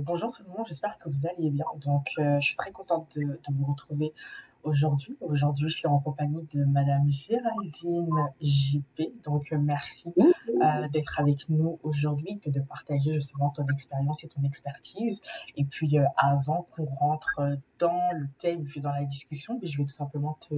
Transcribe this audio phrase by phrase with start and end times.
[0.00, 1.64] bonjour tout le monde, j'espère que vous allez bien.
[1.76, 4.12] Donc, je suis très contente de, de vous retrouver
[4.62, 5.16] aujourd'hui.
[5.20, 9.22] Aujourd'hui, je suis en compagnie de Madame Géraldine JP.
[9.24, 14.42] Donc, merci euh, d'être avec nous aujourd'hui et de partager justement ton expérience et ton
[14.42, 15.20] expertise.
[15.56, 17.40] Et puis, euh, avant qu'on rentre
[17.78, 20.54] dans le thème puis dans la discussion, je vais tout simplement te,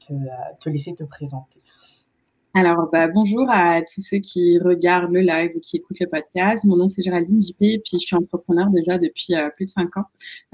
[0.00, 0.28] te, euh,
[0.60, 1.60] te laisser te présenter.
[2.56, 6.64] Alors, bah, bonjour à tous ceux qui regardent le live ou qui écoutent le podcast.
[6.64, 9.70] Mon nom, c'est Géraldine JP, et puis je suis entrepreneur déjà depuis euh, plus de
[9.72, 10.04] cinq ans.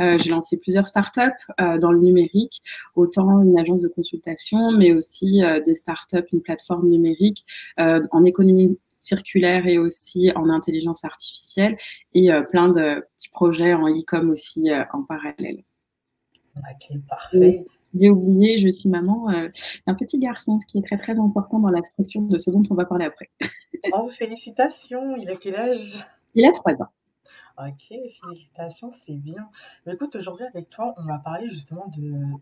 [0.00, 1.20] Euh, j'ai lancé plusieurs startups
[1.60, 2.62] euh, dans le numérique,
[2.96, 7.44] autant une agence de consultation, mais aussi des startups, une plateforme numérique
[7.76, 11.76] en économie circulaire et aussi en intelligence artificielle,
[12.14, 15.64] et plein de petits projets en e-com aussi en parallèle.
[16.56, 17.64] Ok, parfait
[17.98, 19.48] j'ai oublié, je suis maman euh,
[19.86, 22.62] d'un petit garçon, ce qui est très très important dans la structure de ce dont
[22.70, 23.30] on va parler après.
[23.92, 26.04] oh, félicitations, il a quel âge?
[26.34, 26.88] Il a 3 ans.
[27.58, 29.50] Ok, félicitations, c'est bien.
[29.84, 32.00] Mais écoute, aujourd'hui avec toi, on va parler justement de,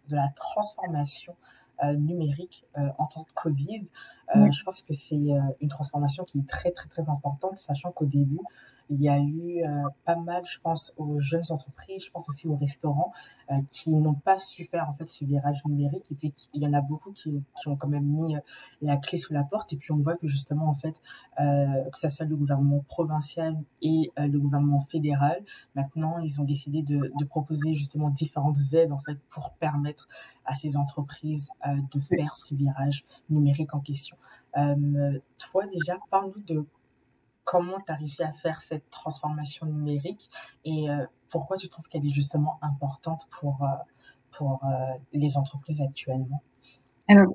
[0.09, 1.35] de la transformation
[1.83, 3.85] euh, numérique euh, en temps de Covid.
[4.35, 5.17] Je pense que c'est
[5.61, 8.41] une transformation qui est très très très importante, sachant qu'au début,
[8.91, 12.47] il y a eu euh, pas mal, je pense, aux jeunes entreprises, je pense aussi
[12.47, 13.13] aux restaurants,
[13.51, 16.07] euh, qui n'ont pas su faire en fait ce virage numérique.
[16.11, 18.41] Et puis il y en a beaucoup qui, qui ont quand même mis euh,
[18.81, 19.73] la clé sous la porte.
[19.73, 21.01] Et puis on voit que justement en fait,
[21.39, 25.43] que ça soit le gouvernement provincial et le gouvernement fédéral,
[25.75, 30.09] maintenant ils ont décidé de, de, proposer justement différentes aides en fait pour permettre
[30.45, 34.17] à ces entreprises de faire ce virage numérique en question.
[34.53, 36.67] toi déjà, parle-nous de
[37.49, 40.29] comment tu as réussi à faire cette transformation numérique
[40.67, 43.67] et euh, pourquoi tu trouves qu'elle est justement importante pour, euh,
[44.37, 44.69] pour euh,
[45.15, 46.43] les entreprises actuellement?
[47.09, 47.33] Alors,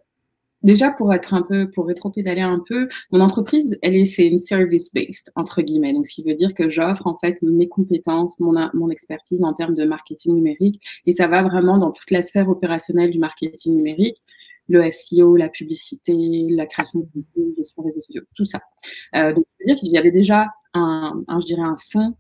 [0.62, 4.38] déjà pour être un peu, pour rétro-pédaler un peu, mon entreprise, elle est, c'est une
[4.38, 5.94] service-based, entre guillemets.
[5.94, 9.54] Donc, ce qui veut dire que j'offre en fait mes compétences, mon, mon expertise en
[9.54, 13.76] termes de marketing numérique et ça va vraiment dans toute la sphère opérationnelle du marketing
[13.78, 14.22] numérique
[14.68, 18.62] le SEO, la publicité, la création de contenu, gestion réseaux sociaux, tout ça.
[19.16, 22.16] Euh, donc, c'est-à-dire qu'il y avait déjà un, un, je dirais, un fond,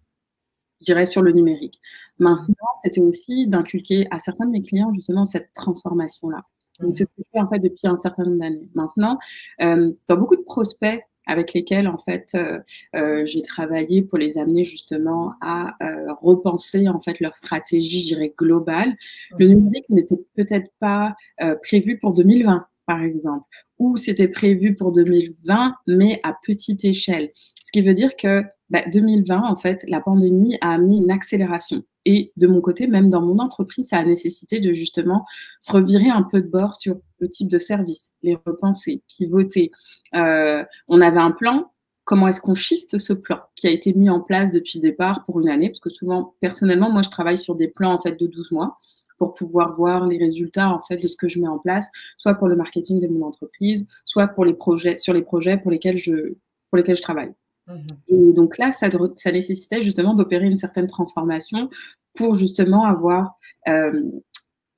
[0.80, 1.80] je dirais, sur le numérique.
[2.20, 6.42] Maintenant, c'était aussi d'inculquer à certains de mes clients, justement, cette transformation-là.
[6.80, 8.70] Donc, c'est ce que je fais, en fait, depuis un certain nombre d'années.
[8.74, 9.18] Maintenant,
[9.62, 12.60] euh, dans beaucoup de prospects, avec lesquels en fait euh,
[12.96, 18.16] euh, j'ai travaillé pour les amener justement à euh, repenser en fait leur stratégie, je
[18.16, 18.94] dirais globale.
[19.38, 23.46] Le numérique n'était peut-être pas euh, prévu pour 2020 par exemple,
[23.80, 27.32] ou c'était prévu pour 2020 mais à petite échelle.
[27.64, 31.84] Ce qui veut dire que bah, 2020 en fait la pandémie a amené une accélération.
[32.06, 35.26] Et de mon côté, même dans mon entreprise, ça a nécessité de justement
[35.62, 39.72] se revirer un peu de bord sur le type de service, les repenser, pivoter.
[40.16, 41.72] Euh, on avait un plan.
[42.04, 45.24] Comment est-ce qu'on shift ce plan qui a été mis en place depuis le départ
[45.24, 45.70] pour une année?
[45.70, 48.78] Parce que souvent, personnellement, moi, je travaille sur des plans en fait de 12 mois
[49.18, 52.34] pour pouvoir voir les résultats en fait de ce que je mets en place, soit
[52.34, 56.00] pour le marketing de mon entreprise, soit pour les projets, sur les projets pour lesquels
[56.00, 57.34] je travaille.
[57.68, 61.70] Mmh Et donc là, ça, ça nécessitait justement d'opérer une certaine transformation
[62.14, 64.04] pour justement avoir, euh,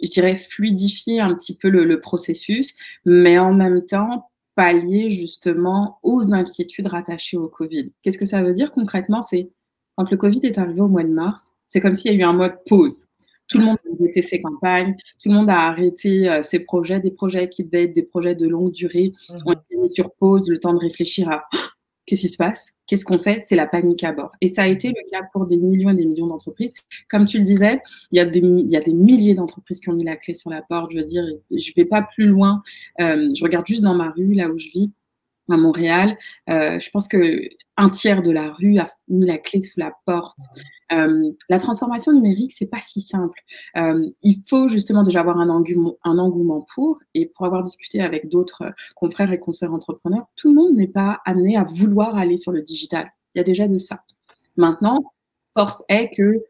[0.02, 2.76] je dirais, fluidifier un petit peu le, le, processus,
[3.06, 7.92] mais en même temps pallier justement aux inquiétudes rattachées au Covid.
[8.02, 9.22] Qu'est-ce que ça veut dire concrètement?
[9.22, 9.50] C'est
[9.98, 12.24] quand le Covid est arrivé au mois de mars, c'est comme s'il y a eu
[12.24, 13.08] un mode pause.
[13.48, 17.00] Tout le monde a arrêté ses campagnes, tout le monde a arrêté euh, ses projets,
[17.00, 20.50] des projets qui devaient être des projets de longue durée, ont été mis sur pause,
[20.50, 21.44] le temps de réfléchir à
[22.06, 22.74] Qu'est-ce qui se passe?
[22.88, 23.42] Qu'est-ce qu'on fait?
[23.42, 24.32] C'est la panique à bord.
[24.42, 26.74] Et ça a été le cas pour des millions et des millions d'entreprises.
[27.10, 29.90] Comme tu le disais, il y a des, il y a des milliers d'entreprises qui
[29.90, 30.92] ont mis la clé sur la porte.
[30.92, 32.62] Je veux dire, je vais pas plus loin.
[33.00, 34.92] Euh, je regarde juste dans ma rue, là où je vis,
[35.50, 36.18] à Montréal.
[36.50, 37.42] Euh, je pense que
[37.78, 40.38] un tiers de la rue a mis la clé sous la porte.
[40.92, 43.38] Euh, la transformation numérique, c'est pas si simple.
[43.78, 48.02] Euh, il faut justement déjà avoir un engouement, un engouement pour, et pour avoir discuté
[48.02, 52.38] avec d'autres confrères et consoeurs entrepreneurs, tout le monde n'est pas amené à vouloir aller
[52.38, 53.12] sur le digital.
[53.34, 54.04] Il y a déjà de ça.
[54.56, 55.14] Maintenant,
[55.54, 56.44] force est que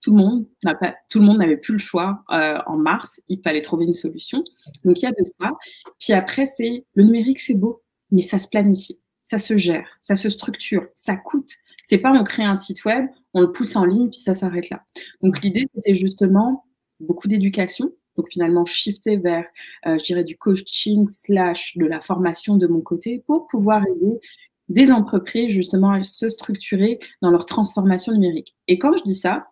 [0.00, 3.20] tout le monde n'a pas, tout le monde n'avait plus le choix euh, en mars.
[3.28, 4.42] Il fallait trouver une solution.
[4.84, 5.52] Donc il y a de ça.
[6.00, 7.82] Puis après, c'est le numérique, c'est beau,
[8.12, 11.50] mais ça se planifie, ça se gère, ça se structure, ça coûte.
[11.82, 14.70] C'est pas on crée un site web, on le pousse en ligne, puis ça s'arrête
[14.70, 14.84] là.
[15.22, 16.64] Donc l'idée, c'était justement
[17.00, 17.92] beaucoup d'éducation.
[18.16, 19.46] Donc finalement, shifter vers,
[19.86, 24.20] euh, je dirais, du coaching slash de la formation de mon côté pour pouvoir aider
[24.68, 28.54] des entreprises justement à se structurer dans leur transformation numérique.
[28.68, 29.48] Et quand je dis ça,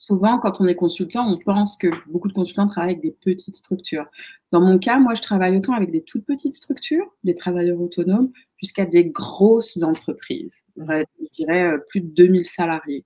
[0.00, 3.54] souvent, quand on est consultant, on pense que beaucoup de consultants travaillent avec des petites
[3.54, 4.06] structures.
[4.50, 8.32] Dans mon cas, moi, je travaille autant avec des toutes petites structures, des travailleurs autonomes,
[8.56, 10.64] jusqu'à des grosses entreprises.
[10.78, 11.04] Je
[11.34, 13.04] dirais euh, plus de 2000 salariés.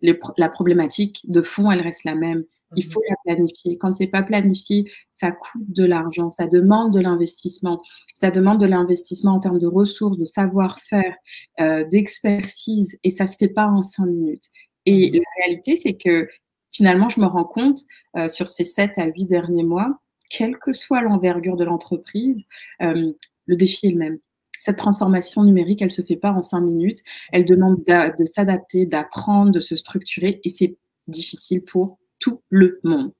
[0.00, 2.44] la problématique de fond, elle reste la même.
[2.76, 3.76] Il faut la planifier.
[3.76, 7.82] Quand c'est pas planifié, ça coûte de l'argent, ça demande de l'investissement.
[8.14, 11.16] Ça demande de l'investissement en termes de ressources, de savoir-faire,
[11.60, 14.48] euh, d'expertise, et ça se fait pas en cinq minutes.
[14.86, 16.28] Et la réalité, c'est que
[16.72, 17.80] finalement, je me rends compte
[18.16, 20.00] euh, sur ces sept à huit derniers mois,
[20.30, 22.44] quelle que soit l'envergure de l'entreprise,
[22.80, 23.12] euh,
[23.46, 24.18] le défi est le même.
[24.58, 27.02] Cette transformation numérique, elle se fait pas en cinq minutes.
[27.32, 30.76] Elle demande de s'adapter, d'apprendre, de se structurer, et c'est
[31.08, 33.12] difficile pour tout le monde.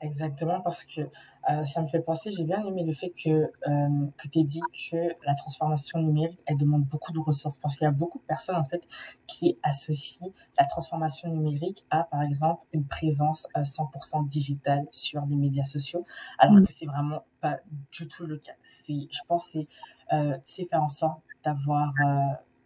[0.00, 1.02] Exactement, parce que
[1.50, 4.44] euh, ça me fait penser, j'ai bien aimé le fait que, euh, que tu aies
[4.44, 4.96] dit que
[5.26, 8.56] la transformation numérique, elle demande beaucoup de ressources, parce qu'il y a beaucoup de personnes,
[8.56, 8.82] en fait,
[9.26, 15.36] qui associent la transformation numérique à, par exemple, une présence 100% euh, digitale sur les
[15.36, 16.06] médias sociaux,
[16.38, 16.66] alors mm.
[16.66, 17.60] que c'est vraiment pas
[17.92, 18.54] du tout le cas.
[18.88, 19.58] Je pense que
[20.44, 21.92] c'est faire en sorte d'avoir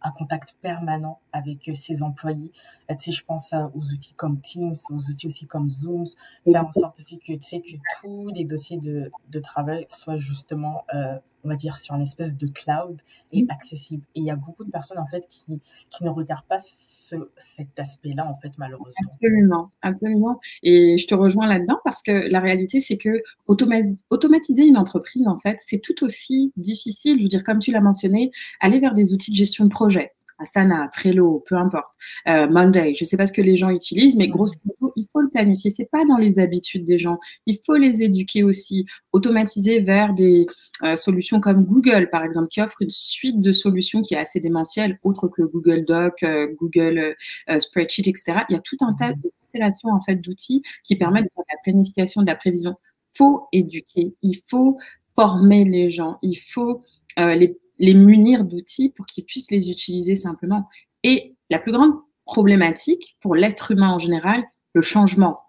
[0.01, 2.51] un contact permanent avec euh, ses employés.
[2.89, 6.05] Euh, tu sais, je pense aux outils comme Teams, aux outils aussi comme Zoom,
[6.45, 10.17] faire en sorte aussi que, tu sais, que tous les dossiers de, de travail soient
[10.17, 13.01] justement, euh, on va dire, sur une espèce de cloud
[13.31, 14.03] et accessible.
[14.15, 15.59] Et il y a beaucoup de personnes, en fait, qui,
[15.89, 19.07] qui ne regardent pas ce, cet aspect-là, en fait, malheureusement.
[19.07, 20.39] Absolument, absolument.
[20.63, 25.37] Et je te rejoins là-dedans parce que la réalité, c'est que automatiser une entreprise, en
[25.37, 27.17] fait, c'est tout aussi difficile.
[27.17, 30.11] Je veux dire, comme tu l'as mentionné, aller vers des outils de gestion de projet
[30.39, 31.93] Asana, Trello, peu importe,
[32.27, 35.05] euh, Monday, je ne sais pas ce que les gens utilisent, mais grosso modo, il
[35.11, 35.69] faut le planifier.
[35.69, 37.19] C'est pas dans les habitudes des gens.
[37.45, 40.47] Il faut les éduquer aussi, automatiser vers des
[40.83, 44.39] euh, solutions comme Google, par exemple, qui offre une suite de solutions qui est assez
[44.39, 47.15] démentielle, autre que Google Doc, euh, Google
[47.59, 48.43] Spreadsheet, etc.
[48.49, 51.45] Il y a tout un tas de constellations en fait d'outils qui permettent de faire
[51.49, 52.75] la planification, de la prévision.
[53.13, 54.77] Il faut éduquer, il faut
[55.15, 56.81] former les gens, il faut
[57.17, 60.67] les les munir d'outils pour qu'ils puissent les utiliser simplement.
[61.03, 61.93] Et la plus grande
[62.25, 64.43] problématique pour l'être humain en général,
[64.73, 65.39] le changement.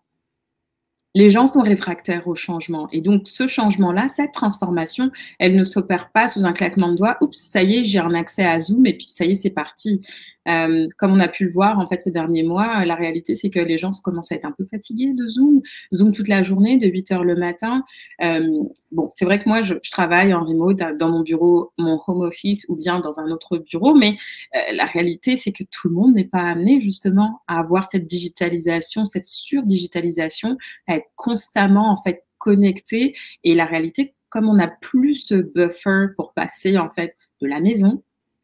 [1.15, 2.88] Les gens sont réfractaires au changement.
[2.93, 5.11] Et donc, ce changement-là, cette transformation,
[5.41, 7.19] elle ne s'opère pas sous un claquement de doigts.
[7.21, 9.50] Oups, ça y est, j'ai un accès à Zoom et puis ça y est, c'est
[9.50, 10.00] parti.
[10.48, 13.50] Euh, comme on a pu le voir en fait ces derniers mois, la réalité c'est
[13.50, 15.60] que les gens commencent à être un peu fatigués de Zoom,
[15.94, 17.84] Zoom toute la journée, de 8 heures le matin.
[18.22, 18.48] Euh,
[18.90, 22.64] bon, c'est vrai que moi je, travaille en remote dans mon bureau, mon home office
[22.69, 24.14] ou bien dans un autre bureau, mais
[24.54, 28.06] euh, la réalité c'est que tout le monde n'est pas amené justement à avoir cette
[28.06, 30.56] digitalisation, cette surdigitalisation,
[30.87, 33.14] à être constamment en fait connecté.
[33.44, 37.60] Et la réalité, comme on n'a plus ce buffer pour passer en fait de la
[37.60, 38.02] maison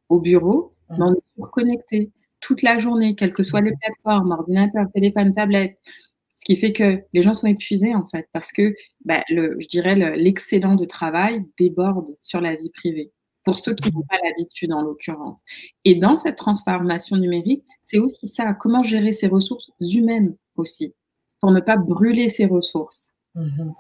[0.08, 1.03] au bureau, Mmh.
[1.03, 2.11] on est connecté
[2.41, 5.79] toute la journée, quelles que soient les plateformes, ordinateur, téléphone, tablette.
[6.37, 8.75] Ce qui fait que les gens sont épuisés, en fait, parce que,
[9.05, 13.12] bah, le, je dirais, l'excédent de travail déborde sur la vie privée.
[13.43, 15.41] Pour ceux qui n'ont pas l'habitude, en l'occurrence.
[15.85, 20.94] Et dans cette transformation numérique, c'est aussi ça, comment gérer ses ressources humaines aussi,
[21.41, 23.17] pour ne pas brûler ses ressources.
[23.35, 23.71] Mmh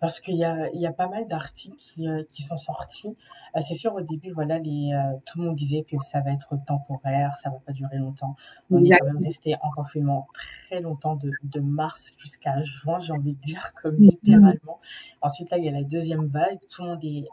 [0.00, 3.14] parce qu'il y a, il y a pas mal d'articles qui, euh, qui sont sortis.
[3.54, 6.32] Euh, c'est sûr, au début, voilà, les, euh, tout le monde disait que ça va
[6.32, 8.34] être temporaire, ça va pas durer longtemps.
[8.70, 10.26] On est quand même resté en confinement
[10.66, 14.10] très longtemps, de, de mars jusqu'à juin, j'ai envie de dire, comme mm-hmm.
[14.10, 14.80] littéralement.
[15.20, 16.60] Ensuite, là, il y a la deuxième vague.
[16.72, 17.28] Tout le monde est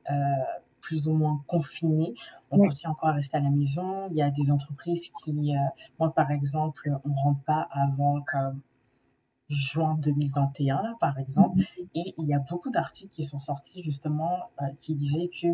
[0.82, 2.14] plus ou moins confiné.
[2.52, 4.08] On continue encore à rester à la maison.
[4.10, 5.54] Il y a des entreprises qui,
[6.00, 8.62] moi, par exemple, on rentre pas avant comme
[9.50, 11.62] juin 2021, là, par exemple.
[11.96, 15.48] Et il y a beaucoup d'articles qui sont sortis, justement, euh, qui disaient que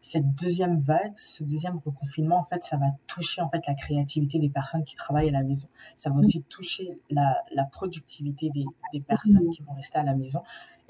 [0.00, 4.38] cette deuxième vague, ce deuxième reconfinement, en fait, ça va toucher, en fait, la créativité
[4.38, 5.68] des personnes qui travaillent à la maison.
[5.96, 10.14] Ça va aussi toucher la, la productivité des, des personnes qui vont rester à la
[10.14, 10.42] maison.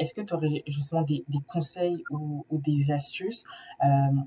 [0.03, 3.45] Est-ce que tu aurais justement des, conseils ou, des astuces
[3.85, 3.87] euh,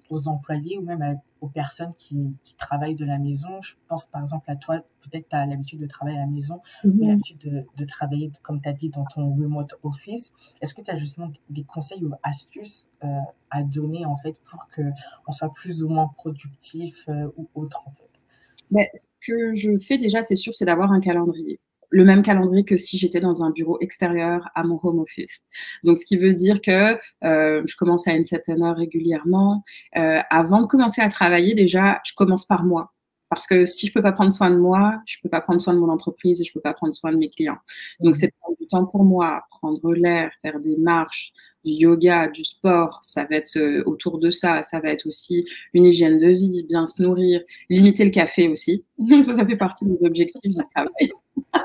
[0.10, 3.62] aux employés ou même aux personnes qui, travaillent de la maison?
[3.62, 6.62] Je pense par exemple à toi, peut-être tu as l'habitude de travailler à la maison
[6.86, 7.10] ou mhm.
[7.10, 10.32] l'habitude de, travailler, comme tu as dit, dans ton remote office.
[10.62, 13.08] Est-ce que tu as justement des conseils ou astuces euh,
[13.50, 17.92] à donner en fait pour qu'on soit plus ou moins productif euh, ou autre en
[17.92, 18.26] fait?
[18.72, 22.64] Ben, ce que je fais déjà, c'est sûr, c'est d'avoir un calendrier le même calendrier
[22.64, 25.44] que si j'étais dans un bureau extérieur à mon home office.
[25.84, 29.64] Donc, ce qui veut dire que euh, je commence à une certaine heure régulièrement.
[29.98, 32.92] Euh, avant de commencer à travailler, déjà, je commence par moi.
[33.30, 35.74] Parce que si je peux pas prendre soin de moi, je peux pas prendre soin
[35.74, 37.58] de mon entreprise et je peux pas prendre soin de mes clients.
[38.00, 38.18] Donc, mmh.
[38.20, 41.34] c'est prendre du temps pour moi, prendre l'air, faire des marches,
[41.66, 44.64] du yoga, du sport, ça va être euh, autour de ça.
[44.64, 48.86] Ça va être aussi une hygiène de vie, bien se nourrir, limiter le café aussi.
[49.22, 51.12] ça, ça fait partie des objectifs du travail.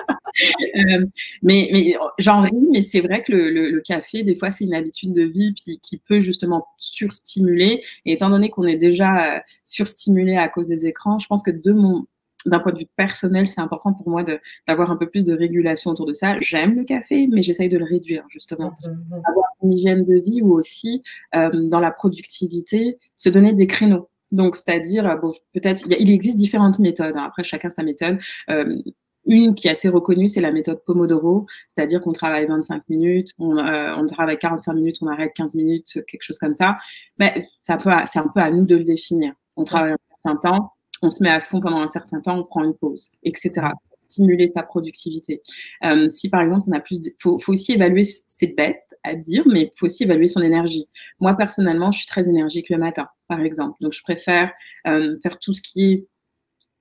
[0.76, 1.04] Euh,
[1.42, 5.12] mais mais j'en ris, mais c'est vrai que le, café, des fois, c'est une habitude
[5.12, 7.82] de vie puis, qui peut justement surstimuler.
[8.06, 11.50] Et étant donné qu'on est déjà euh, surstimulé à cause des écrans, je pense que
[11.50, 12.06] de mon
[12.46, 14.24] d'un point de vue personnel, c'est important pour moi
[14.66, 16.40] d'avoir un peu plus de régulation autour de ça.
[16.40, 18.72] J'aime le café, mais j'essaye de le réduire, justement.
[18.82, 19.22] Mmh, mmh, mmh.
[19.28, 21.02] Avoir une hygiène de vie ou aussi,
[21.34, 24.08] euh, dans la productivité, se donner des créneaux.
[24.32, 27.14] Donc, c'est-à-dire, bon, peut-être, il, existe différentes méthodes.
[27.16, 27.24] Hein.
[27.26, 28.18] Après, chacun sa méthode.
[28.48, 28.80] Euh,
[29.26, 33.58] une qui est assez reconnue, c'est la méthode Pomodoro, c'est-à-dire qu'on travaille 25 minutes, on,
[33.58, 36.78] euh, on, travaille 45 minutes, on arrête 15 minutes, quelque chose comme ça.
[37.18, 39.32] Mais c'est un peu à nous de le définir.
[39.56, 40.72] On travaille un certain temps,
[41.02, 43.68] on se met à fond pendant un certain temps, on prend une pause, etc.
[44.08, 45.42] stimuler sa productivité.
[45.84, 49.44] Euh, si par exemple on a plus, faut, faut aussi évaluer, c'est bête à dire,
[49.46, 50.88] mais il faut aussi évaluer son énergie.
[51.20, 54.52] Moi personnellement, je suis très énergique le matin, par exemple, donc je préfère
[54.86, 56.06] euh, faire tout ce qui est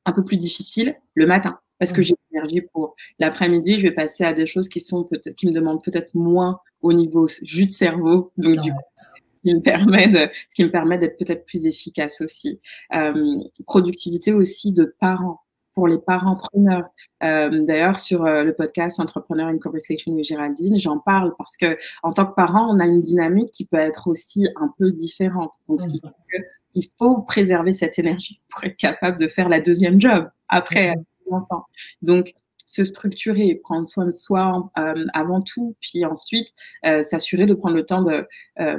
[0.06, 2.04] un peu plus difficile le matin parce que mmh.
[2.04, 5.52] j'ai l'énergie pour coup Je vais passer à des choses qui sont peut-être, qui me
[5.52, 8.32] demandent peut-être moins au niveau jus de cerveau.
[8.38, 8.80] Donc, du coup,
[9.16, 12.60] ce qui me permet de, ce qui me permet d'être peut-être plus efficace aussi.
[12.94, 15.42] Euh, productivité aussi de parents
[15.74, 16.90] pour les parents preneurs.
[17.24, 21.78] Euh, D'ailleurs, sur euh, le podcast Entrepreneur in Conversation with Géraldine, j'en parle parce que
[22.04, 25.54] en tant que parent, on a une dynamique qui peut être aussi un peu différente.
[25.70, 26.12] Donc, ce qui mmh.
[26.32, 26.46] fait
[26.76, 30.94] il faut préserver cette énergie pour être capable de faire la deuxième job après
[31.32, 31.66] l'enfant.
[32.02, 32.34] Donc,
[32.70, 36.50] se structurer, prendre soin de soi euh, avant tout, puis ensuite
[36.86, 38.28] euh, s'assurer de prendre le temps de,
[38.60, 38.78] euh,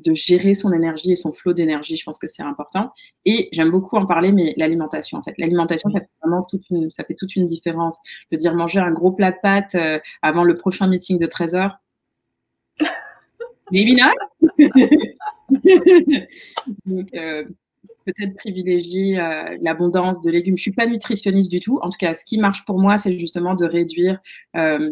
[0.00, 1.96] de gérer son énergie et son flot d'énergie.
[1.96, 2.92] Je pense que c'est important.
[3.24, 5.32] Et j'aime beaucoup en parler, mais l'alimentation, en fait.
[5.38, 7.96] L'alimentation, ça fait vraiment toute une, ça fait toute une différence.
[8.30, 9.74] Je veux dire, manger un gros plat de pâtes
[10.20, 11.78] avant le prochain meeting de 13 heures.
[13.72, 14.12] Maybe not.
[16.84, 17.08] Donc,
[18.04, 20.56] peut-être privilégier euh, l'abondance de légumes.
[20.56, 21.78] Je suis pas nutritionniste du tout.
[21.82, 24.18] En tout cas, ce qui marche pour moi, c'est justement de réduire
[24.56, 24.90] euh,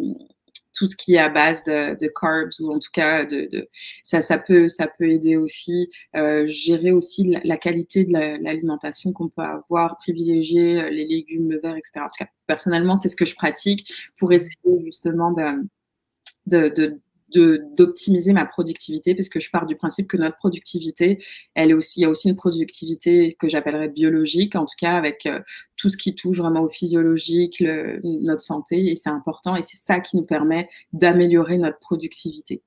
[0.75, 3.69] tout ce qui est à base de, carbs ou en tout cas de,
[4.03, 9.29] ça, ça peut ça peut aider aussi euh, gérer aussi la, qualité de l'alimentation qu'on
[9.29, 11.93] peut avoir, privilégier les légumes, le verre, etc.
[11.97, 17.01] En tout cas, personnellement, c'est ce que je pratique pour essayer justement de, de,
[17.35, 21.23] d'optimiser ma productivité parce que je pars du principe que notre productivité,
[21.55, 24.97] elle est aussi, il y a aussi une productivité que j'appellerais biologique, en tout cas
[24.97, 25.41] avec euh,
[25.77, 27.63] tout ce qui touche vraiment au physiologique,
[28.03, 32.63] notre santé, et c'est important et c'est ça qui nous permet d'améliorer notre productivité.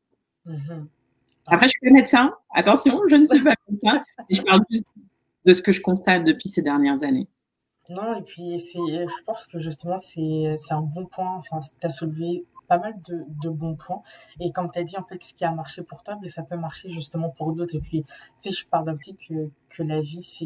[0.45, 0.85] Mmh
[1.47, 4.81] Après, je suis médecin, attention, je ne suis pas médecin, mais je parle plus
[5.45, 7.27] de ce que je constate depuis ces dernières années.
[7.89, 11.35] Non, et puis je pense que justement, c'est un bon point.
[11.35, 14.01] Enfin, tu as soulevé pas mal de, de bons points.
[14.39, 16.41] Et comme tu as dit, en fait, ce qui a marché pour toi, mais ça
[16.41, 17.75] peut marcher justement pour d'autres.
[17.75, 20.45] Et puis, tu sais, je pars d'un petit que, que la vie, c'est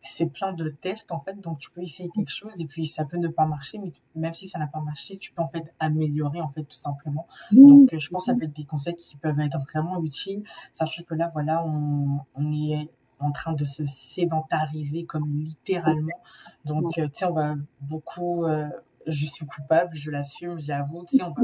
[0.00, 1.40] c'est plein de tests en fait.
[1.40, 4.34] Donc tu peux essayer quelque chose et puis ça peut ne pas marcher mais même
[4.34, 7.26] si ça n'a pas marché tu peux en fait améliorer en fait tout simplement.
[7.50, 11.02] Donc je pense que ça peut être des conseils qui peuvent être vraiment utiles sachant
[11.02, 16.20] que là voilà on, on est en train de se sédentariser comme littéralement.
[16.64, 18.68] Donc tu sais on va beaucoup euh,
[19.06, 21.04] je suis coupable, je l'assume, j'avoue.
[21.08, 21.42] Tu on va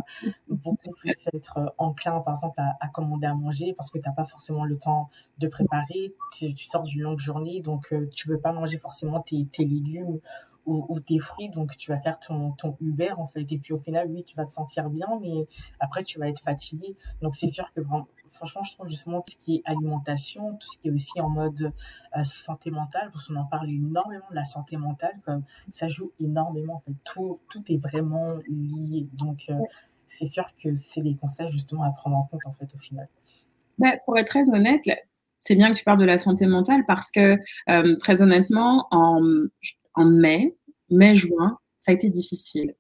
[0.48, 4.14] beaucoup plus être euh, enclin, par exemple, à, commander à manger parce que tu n'as
[4.14, 6.14] pas forcément le temps de préparer.
[6.32, 10.20] Tu, sors d'une longue journée, donc euh, tu veux pas manger forcément tes, tes légumes
[10.64, 13.50] ou, tes fruits, donc tu vas faire ton, ton Uber en fait.
[13.50, 15.48] Et puis au final, oui, tu vas te sentir bien, mais
[15.80, 16.94] après tu vas être fatigué.
[17.20, 20.66] Donc c'est sûr que vraiment, franchement, je trouve justement tout ce qui est alimentation, tout
[20.66, 21.72] ce qui est aussi en mode
[22.16, 26.12] euh, santé mentale, parce qu'on en parle énormément de la santé mentale, comme ça joue
[26.20, 26.92] énormément en fait.
[27.04, 29.06] Tout, tout est vraiment lié.
[29.12, 29.58] Donc euh,
[30.06, 33.08] c'est sûr que c'est des conseils justement à prendre en compte en fait au final.
[33.78, 34.82] Bah, pour être très honnête,
[35.40, 39.20] c'est bien que tu parles de la santé mentale parce que euh, très honnêtement, en,
[39.94, 40.56] en mai,
[40.90, 42.74] mai-juin, ça a été difficile.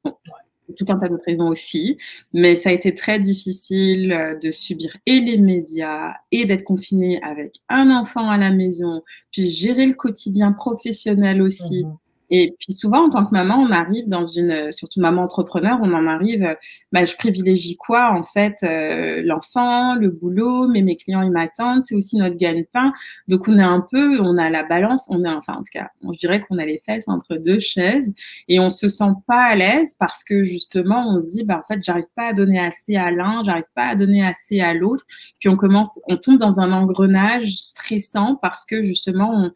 [0.72, 1.98] Tout un tas d'autres raisons aussi,
[2.32, 7.22] mais ça a été très difficile euh, de subir et les médias et d'être confiné
[7.22, 11.84] avec un enfant à la maison, puis gérer le quotidien professionnel aussi.
[11.84, 11.98] Mmh
[12.34, 15.92] et puis souvent, en tant que maman, on arrive dans une, surtout maman entrepreneur, on
[15.92, 16.56] en arrive,
[16.90, 21.82] bah, je privilégie quoi En fait, euh, l'enfant, le boulot, mais mes clients, ils m'attendent,
[21.82, 22.94] c'est aussi notre gagne-pain.
[23.28, 25.90] Donc on est un peu, on a la balance, on est, enfin en tout cas,
[26.02, 28.14] je dirais qu'on a les fesses entre deux chaises
[28.48, 31.70] et on se sent pas à l'aise parce que justement, on se dit, bah en
[31.70, 35.04] fait, j'arrive pas à donner assez à l'un, j'arrive pas à donner assez à l'autre.
[35.38, 39.50] Puis on commence, on tombe dans un engrenage stressant parce que justement,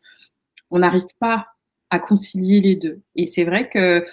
[0.70, 1.46] on n'arrive pas
[1.90, 3.00] à concilier les deux.
[3.14, 4.04] Et c'est vrai que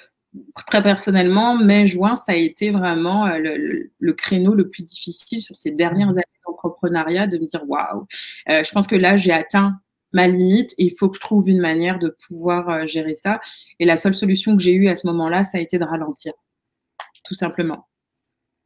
[0.67, 3.39] très personnellement, mai-juin, ça a été vraiment euh,
[3.99, 8.05] le, créneau le plus difficile sur ces dernières années d'entrepreneuriat, de me dire waouh,
[8.49, 9.79] euh, je pense que là, j'ai atteint
[10.11, 13.39] ma limite et il faut que je trouve une manière de pouvoir euh, gérer ça.
[13.79, 16.33] Et la seule solution que j'ai eue à ce moment-là, ça a été de ralentir,
[17.23, 17.87] tout simplement.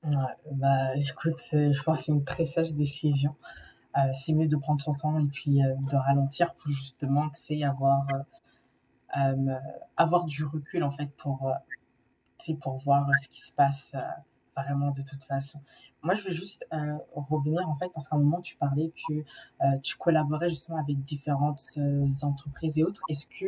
[0.04, 0.14] Ouais,
[0.54, 3.36] bah écoute, je pense que c'est une très sage décision.
[4.14, 7.64] c'est mieux de prendre son temps et puis de ralentir pour justement, tu sais,
[9.10, 9.62] avoir
[9.96, 11.52] avoir du recul, en fait, pour,
[12.62, 13.94] pour voir ce qui se passe
[14.56, 15.62] vraiment de toute façon.
[16.02, 16.66] Moi, je veux juste
[17.14, 21.62] revenir, en fait, parce qu'à un moment, tu parlais que tu collaborais justement avec différentes
[22.24, 23.02] entreprises et autres.
[23.10, 23.46] Est-ce que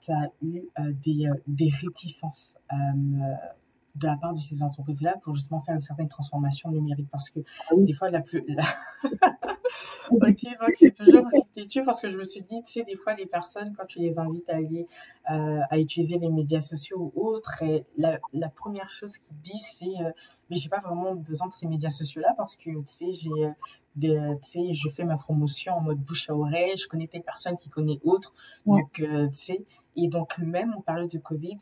[0.00, 0.62] tu as eu
[1.02, 6.70] des, des réticences de la part de ces entreprises-là pour justement faire une certaine transformation
[6.70, 7.08] numérique?
[7.10, 8.44] Parce que ah des fois la plus
[10.10, 12.96] ok donc c'est toujours aussi têtu parce que je me suis dit tu sais des
[12.96, 14.86] fois les personnes quand tu les invites à aller
[15.30, 19.76] euh, à utiliser les médias sociaux ou autres et la, la première chose qu'ils disent
[19.78, 20.10] c'est euh,
[20.48, 23.30] mais j'ai pas vraiment besoin de ces médias sociaux là parce que tu sais j'ai
[23.44, 27.20] euh, tu sais je fais ma promotion en mode bouche à oreille je connais des
[27.20, 28.34] personnes qui connaissent autres
[28.66, 29.64] donc tu sais
[29.96, 31.58] et donc même en période de Covid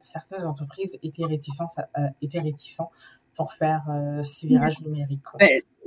[0.00, 2.90] certaines entreprises étaient réticentes, euh, étaient réticents
[3.34, 5.22] pour faire euh, ce virage numérique.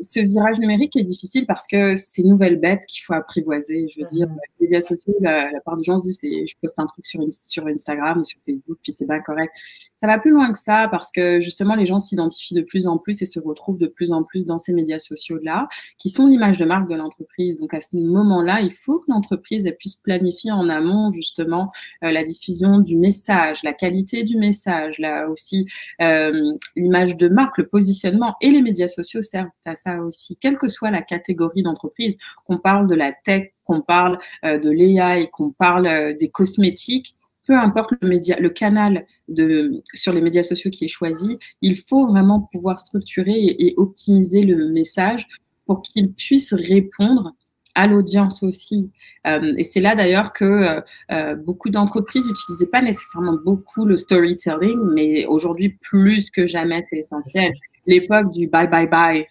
[0.01, 3.87] Ce virage numérique est difficile parce que c'est une nouvelle bête qu'il faut apprivoiser.
[3.89, 4.37] Je veux dire, mhm.
[4.59, 7.67] les médias sociaux, la, part des gens se disent, je poste un truc sur, sur
[7.67, 9.53] Instagram ou sur Facebook, puis c'est pas correct.
[9.99, 12.97] Ça va plus loin que ça parce que justement, les gens s'identifient de plus en
[12.97, 16.57] plus et se retrouvent de plus en plus dans ces médias sociaux-là, qui sont l'image
[16.57, 17.59] de marque de l'entreprise.
[17.59, 21.73] Donc à ce moment-là, il faut que l'entreprise puisse planifier en amont justement
[22.05, 25.67] euh, la diffusion du message, la qualité du message, là aussi
[26.01, 30.57] euh, l'image de marque, le positionnement et les médias sociaux servent à ça aussi, quelle
[30.57, 32.15] que soit la catégorie d'entreprise,
[32.45, 37.17] qu'on parle de la tech, qu'on parle euh, de l'AI, qu'on parle des cosmétiques,
[37.49, 39.07] peu importe le, canal
[39.95, 44.69] sur les médias sociaux qui est choisi, il faut vraiment pouvoir structurer et, optimiser le
[44.69, 45.27] message
[45.65, 47.33] pour qu'il puisse répondre
[47.73, 48.91] à l'audience aussi.
[49.25, 50.79] Euh, et c'est là d'ailleurs que
[51.43, 57.51] beaucoup d'entreprises n'utilisaient pas nécessairement beaucoup le storytelling, mais aujourd'hui plus que jamais c'est essentiel.
[57.87, 59.25] L'époque du bye bye bye,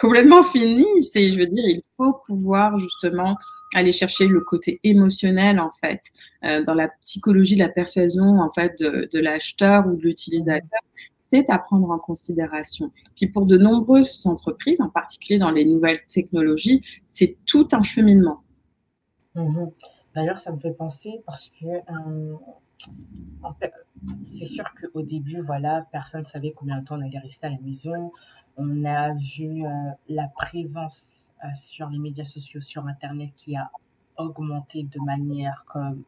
[0.00, 0.86] complètement fini.
[1.00, 3.36] C'est, je veux dire, il faut pouvoir justement
[3.74, 6.02] aller chercher le côté émotionnel en fait
[6.44, 10.80] euh, dans la psychologie de la persuasion en fait de, l'acheteur ou de l'utilisateur
[11.24, 12.90] c'est à prendre en considération.
[13.14, 18.42] Puis pour de nombreuses entreprises, en particulier dans les nouvelles technologies, c'est tout un cheminement.
[19.36, 19.70] Mm-hmm.
[20.14, 22.36] D'ailleurs, ça me fait penser parce que euh,
[24.24, 27.50] c'est sûr qu'au début, voilà, personne ne savait combien de temps on allait rester à
[27.50, 28.12] la maison.
[28.56, 29.68] On a vu euh,
[30.08, 33.70] la présence sur les médias sociaux, sur Internet, qui a
[34.16, 36.02] augmenté de manière comme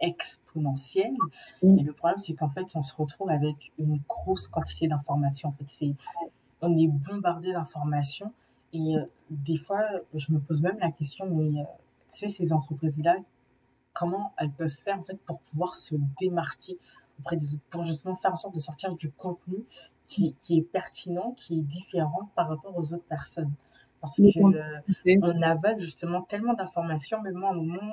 [0.00, 1.14] exponentielle.
[1.62, 5.48] Et le problème, c'est qu'en fait, on se retrouve avec une grosse quantité d'informations.
[5.48, 5.94] En fait, c'est,
[6.60, 8.32] on est bombardé d'informations.
[8.72, 9.82] Et euh, des fois,
[10.14, 11.64] je me pose même la question, mais
[12.10, 13.16] tu sais, ces entreprises-là,
[13.92, 16.76] comment elles peuvent faire en fait pour pouvoir se démarquer
[17.18, 19.64] auprès des autres, pour justement faire en sorte de sortir du contenu
[20.04, 23.52] qui, qui est pertinent, qui est différent par rapport aux autres personnes?
[24.00, 27.92] Parce que euh, on avale justement tellement d'informations, mais moi, à un moment,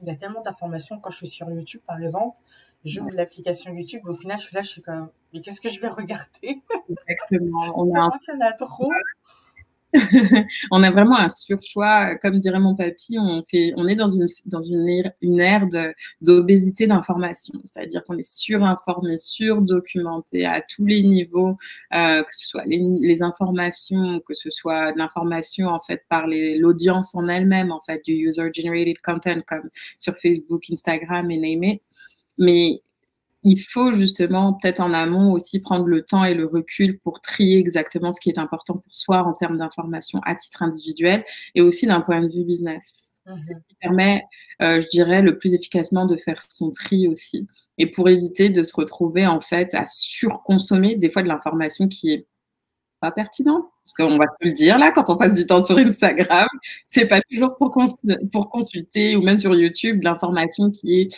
[0.00, 2.36] il y a tellement d'informations quand je suis sur YouTube, par exemple,
[2.84, 3.16] j'ouvre ouais.
[3.16, 5.88] l'application YouTube, au final, je suis là, je suis comme, mais qu'est-ce que je vais
[5.88, 6.62] regarder?
[7.08, 7.72] Exactement.
[7.76, 8.40] On a, un...
[8.40, 8.90] a trop.
[10.70, 12.16] on a vraiment un surchoix.
[12.16, 13.42] Comme dirait mon papy, on,
[13.88, 15.66] est dans une, dans une ère,
[16.20, 17.54] d'obésité d'information.
[17.64, 21.56] C'est-à-dire qu'on est surinformé, surdocumenté à tous les niveaux,
[21.94, 27.28] euh, que ce soit les, informations, que ce soit l'information en fait par l'audience en
[27.28, 31.78] elle-même, en fait, du user-generated content comme sur Facebook, Instagram et name
[33.44, 37.58] il faut justement peut-être en amont aussi prendre le temps et le recul pour trier
[37.58, 41.24] exactement ce qui est important pour soi en termes d'information à titre individuel
[41.54, 43.20] et aussi d'un point de vue business.
[43.26, 43.36] Mmh.
[43.36, 44.24] Ce qui permet,
[44.62, 47.46] euh, je dirais, le plus efficacement de faire son tri aussi.
[47.78, 52.12] Et pour éviter de se retrouver en fait à surconsommer des fois de l'information qui
[52.12, 52.26] est
[53.00, 53.71] pas pertinent.
[53.84, 56.46] Parce qu'on va te le dire là, quand on passe du temps sur Instagram,
[56.86, 57.84] c'est pas toujours pour, cons
[58.30, 61.08] pour consulter ou même sur YouTube de l'information qui est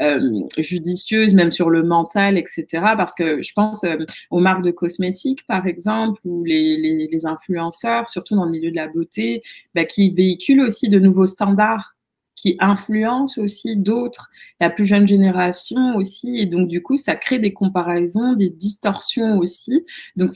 [0.00, 2.66] euh, judicieuse, même sur le mental, etc.
[2.96, 3.96] Parce que je pense euh,
[4.30, 8.70] aux marques de cosmétiques, par exemple, ou les, les, les, influenceurs, surtout dans le milieu
[8.70, 9.42] de la beauté,
[9.74, 11.94] bah, qui véhiculent aussi de nouveaux standards
[12.34, 17.40] qui influencent aussi d'autres, la plus jeune génération aussi, et donc du coup, ça crée
[17.40, 19.84] des comparaisons, des distorsions aussi.
[20.14, 20.30] Donc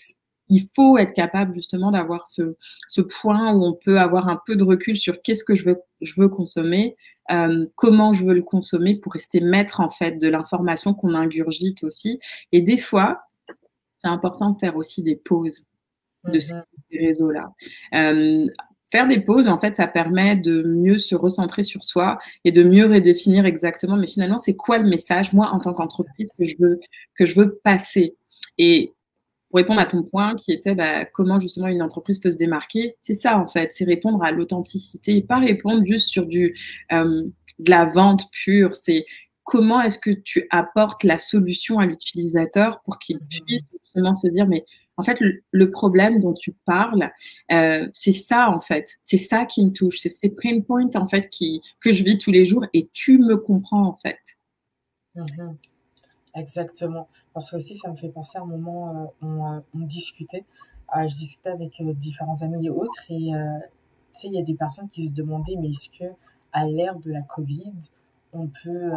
[0.48, 2.56] il faut être capable justement d'avoir ce,
[2.88, 5.80] ce, point où on peut avoir un peu de recul sur qu'est-ce que je veux,
[6.00, 6.96] je veux consommer,
[7.30, 11.84] euh, comment je veux le consommer pour rester maître en fait de l'information qu'on ingurgite
[11.84, 12.18] aussi.
[12.50, 13.22] Et des fois,
[13.92, 15.66] c'est important de faire aussi des pauses
[16.24, 16.62] de ces, mhm.
[16.92, 17.52] réseaux-là.
[17.94, 18.46] Euh,
[18.90, 22.62] faire des pauses, en fait, ça permet de mieux se recentrer sur soi et de
[22.62, 26.56] mieux redéfinir exactement, mais finalement, c'est quoi le message, moi, en tant qu'entreprise, que je
[26.58, 26.80] veux,
[27.16, 28.16] que je veux passer.
[28.58, 28.92] Et
[29.52, 32.96] pour répondre à ton point qui était bah, comment justement une entreprise peut se démarquer,
[33.02, 36.58] c'est ça en fait, c'est répondre à l'authenticité et pas répondre juste sur du,
[36.90, 37.24] euh,
[37.58, 38.74] de la vente pure.
[38.74, 39.04] C'est
[39.44, 44.26] comment est-ce que tu apportes la solution à l'utilisateur pour qu'il mmh puisse justement se
[44.28, 44.64] dire, mais
[44.96, 45.18] en fait,
[45.50, 47.10] le, problème dont tu parles,
[47.50, 51.08] euh, c'est ça en fait, c'est ça qui me touche, c'est ces pain points en
[51.08, 54.38] fait qui, que je vis tous les jours et tu me comprends en fait.
[55.14, 55.24] Mmh
[56.34, 57.08] Exactement.
[57.34, 60.44] Parce que aussi, ça me fait penser à un moment, où on, on discutait,
[60.94, 63.30] je discutais avec différents amis et autres, et
[64.14, 66.04] tu sais, il y a des personnes qui se demandaient, mais est-ce que
[66.52, 67.72] à l'ère de la Covid,
[68.32, 68.90] on peut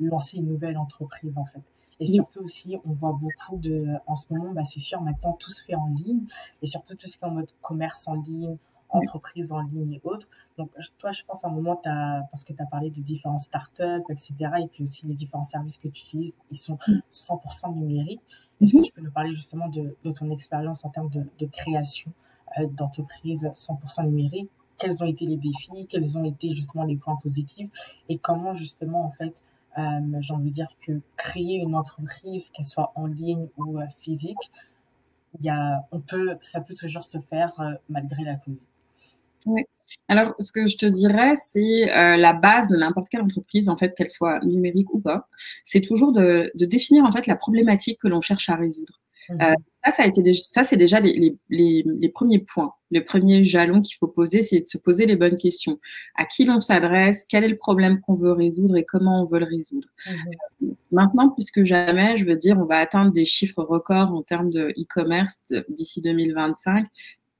[0.00, 1.62] lancer une nouvelle entreprise en fait?
[2.00, 5.50] Et surtout aussi, on voit beaucoup de, en ce moment, bah, c'est sûr, maintenant tout
[5.50, 6.26] se fait en ligne,
[6.60, 8.56] et surtout tout ce qui est en mode commerce en ligne,
[8.94, 10.28] entreprise en ligne et autres.
[10.56, 13.40] Donc, toi, je pense à un moment, as, parce que tu as parlé de différentes
[13.40, 16.78] startups, etc., et puis aussi les différents services que tu utilises, ils sont
[17.10, 17.74] 100% mm.
[17.74, 18.22] numériques.
[18.60, 21.46] Est-ce que tu peux nous parler justement de, de ton expérience en termes de, de
[21.46, 22.12] création
[22.58, 24.50] euh, d'entreprises 100% numériques?
[24.78, 25.86] Quels ont été les défis?
[25.88, 27.70] Quels ont été justement les points positifs?
[28.08, 29.42] Et comment justement, en fait,
[29.78, 29.82] euh,
[30.20, 34.50] j'ai envie de dire que créer une entreprise, qu'elle soit en ligne ou euh, physique,
[35.38, 38.60] il y a, on peut, ça peut toujours se faire euh, malgré la Covid.
[39.46, 39.62] Oui.
[40.08, 43.76] Alors, ce que je te dirais, c'est euh, la base de n'importe quelle entreprise, en
[43.76, 45.28] fait, qu'elle soit numérique ou pas,
[45.64, 49.00] c'est toujours de, de, définir en fait la problématique que l'on cherche à résoudre.
[49.30, 52.40] Mmh euh, ça, ça a été déjà, ça, c'est déjà les, les, les, les, premiers
[52.40, 52.72] points.
[52.90, 55.78] Le premier jalon qu'il faut poser, c'est de se poser les bonnes questions.
[56.14, 59.40] À qui l'on s'adresse Quel est le problème qu'on veut résoudre et comment on veut
[59.40, 60.10] le résoudre mmh
[60.64, 64.22] euh, Maintenant, plus que jamais, je veux dire, on va atteindre des chiffres records en
[64.22, 66.86] termes de e-commerce d'ici 2025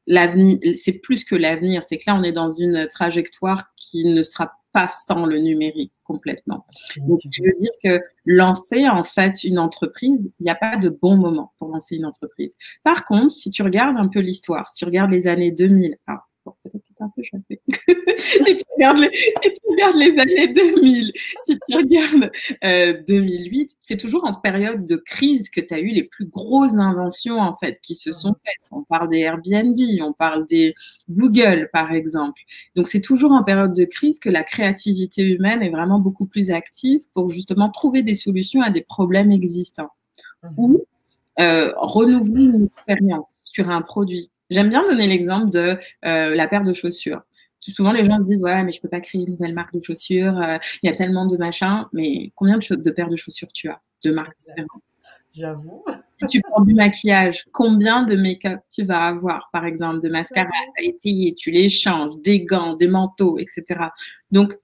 [0.06, 4.22] l'avenir, c'est plus que l'avenir, c'est que là, on est dans une trajectoire qui ne
[4.22, 6.66] sera pas sans le numérique complètement.
[6.96, 10.88] Donc, je veux dire que lancer en fait une entreprise, il n'y a pas de
[10.88, 12.58] bon moment pour lancer une entreprise.
[12.82, 16.26] Par contre, si tu regardes un peu l'histoire, si tu regardes les années 2000, alors,
[16.64, 17.22] peut-être un peu
[18.16, 21.12] si, tu regardes les, si tu regardes les années 2000,
[21.44, 22.30] si tu regardes
[22.64, 26.74] euh, 2008, c'est toujours en période de crise que tu as eu les plus grosses
[26.74, 28.70] inventions en fait qui se sont faites.
[28.72, 30.74] On parle des Airbnb, on parle des
[31.08, 32.40] Google par exemple.
[32.74, 36.50] Donc c'est toujours en période de crise que la créativité humaine est vraiment beaucoup plus
[36.50, 39.90] active pour justement trouver des solutions à des problèmes existants
[40.42, 40.48] mmh.
[40.56, 40.84] ou
[41.40, 44.30] euh, renouveler une expérience sur un produit.
[44.50, 47.22] J'aime bien donner l'exemple de euh, la paire de chaussures.
[47.60, 49.82] Souvent, les gens se disent Ouais, mais je peux pas créer une nouvelle marque de
[49.82, 51.86] chaussures, euh, il y a tellement de machins.
[51.92, 54.82] Mais combien de, de paires de chaussures tu as De marques différentes?
[55.32, 55.84] J'avoue.
[56.20, 60.48] Si tu prends du maquillage, combien de make-up tu vas avoir, par exemple, de mascara
[60.78, 63.88] à essayer, tu les changes, des gants, des manteaux, etc.
[64.30, 64.56] Donc,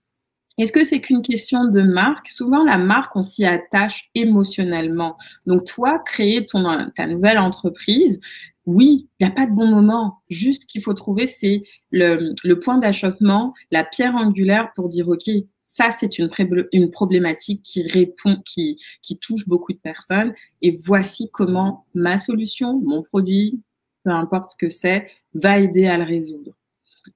[0.59, 2.29] est-ce que c'est qu'une question de marque?
[2.29, 5.17] Souvent, la marque, on s'y attache émotionnellement.
[5.47, 8.21] Donc, toi, créer ton, ta nouvelle entreprise,
[8.67, 10.23] oui, il n'y a pas de bon moment.
[10.29, 15.91] Juste qu'il faut trouver, c'est le, point d'achoppement, la pierre angulaire pour dire, OK, ça,
[15.91, 16.31] c'est une,
[16.73, 20.35] une, problématique qui répond, qui, qui touche beaucoup de personnes.
[20.63, 23.63] Et voici comment ma solution, mon produit,
[24.05, 26.53] peu importe ce que c'est, va aider à le résoudre.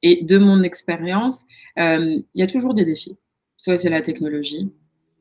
[0.02, 1.44] Et de mon expérience,
[1.78, 3.16] euh, il y a toujours des défis.
[3.56, 4.70] Soit c'est la technologie,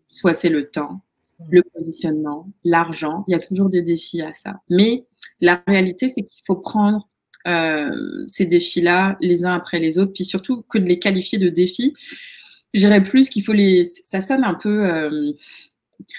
[0.06, 1.02] soit c'est le temps,
[1.50, 3.24] le positionnement, l'argent.
[3.28, 4.62] Il y a toujours des défis à ça.
[4.70, 5.06] Mais
[5.44, 7.10] la réalité, c'est qu'il faut prendre
[7.48, 11.50] euh, ces défis-là les uns après les autres, puis surtout que de les qualifier de
[11.50, 11.94] défis.
[12.74, 13.84] J'irais plus qu'il faut les.
[13.84, 14.86] Ça sonne un peu.
[14.86, 15.34] Euh,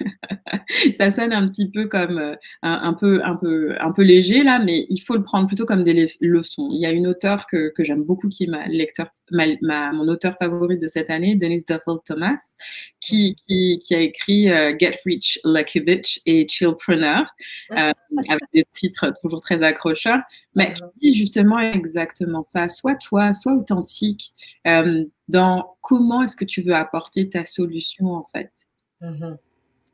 [0.97, 4.59] ça sonne un petit peu comme euh, un, peu, un, peu, un peu léger là,
[4.59, 6.69] mais il faut le prendre plutôt comme des leçons.
[6.73, 10.09] Il y a une auteure que, que j'aime beaucoup qui est ma lecteur, ma, mon
[10.09, 12.55] auteur favori de cette année, Denise Duffel Thomas,
[13.01, 17.27] qui, qui, qui a écrit euh, Get Rich Lucky Bitch et Chillpreneur,
[17.73, 17.93] euh,
[18.29, 20.21] avec des titres toujours très accrocheurs,
[20.55, 22.69] mais qui dit justement exactement ça.
[22.69, 24.33] Soit toi, soit authentique
[24.67, 28.53] euh, dans comment est-ce que tu veux apporter ta solution en fait.
[29.01, 29.37] Mm-hmm.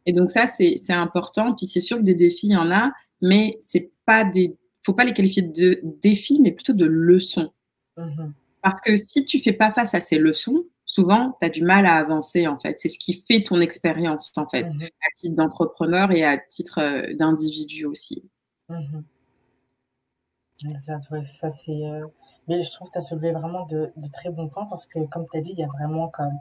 [0.07, 1.55] Et donc ça, c'est important.
[1.55, 4.95] Puis c'est sûr que des défis, il y en a, mais c'est pas des, faut
[4.95, 7.53] pas les qualifier de défis, mais plutôt de leçons.
[7.97, 8.33] Mmh
[8.63, 11.87] Parce que si tu fais pas face à ces leçons, souvent, tu as du mal
[11.87, 12.79] à avancer, en fait.
[12.79, 16.81] C'est ce qui fait ton expérience, en fait, mmh à titre d'entrepreneur et à titre
[16.81, 18.25] euh, d'individu aussi.
[18.69, 19.01] Mmh
[20.69, 21.87] exact, ouais, ça c'est.
[21.87, 22.07] Euh,
[22.49, 24.99] mais je trouve que tu as soulevé vraiment de, de, très bons points parce que,
[25.07, 26.39] comme tu as dit, il y a vraiment comme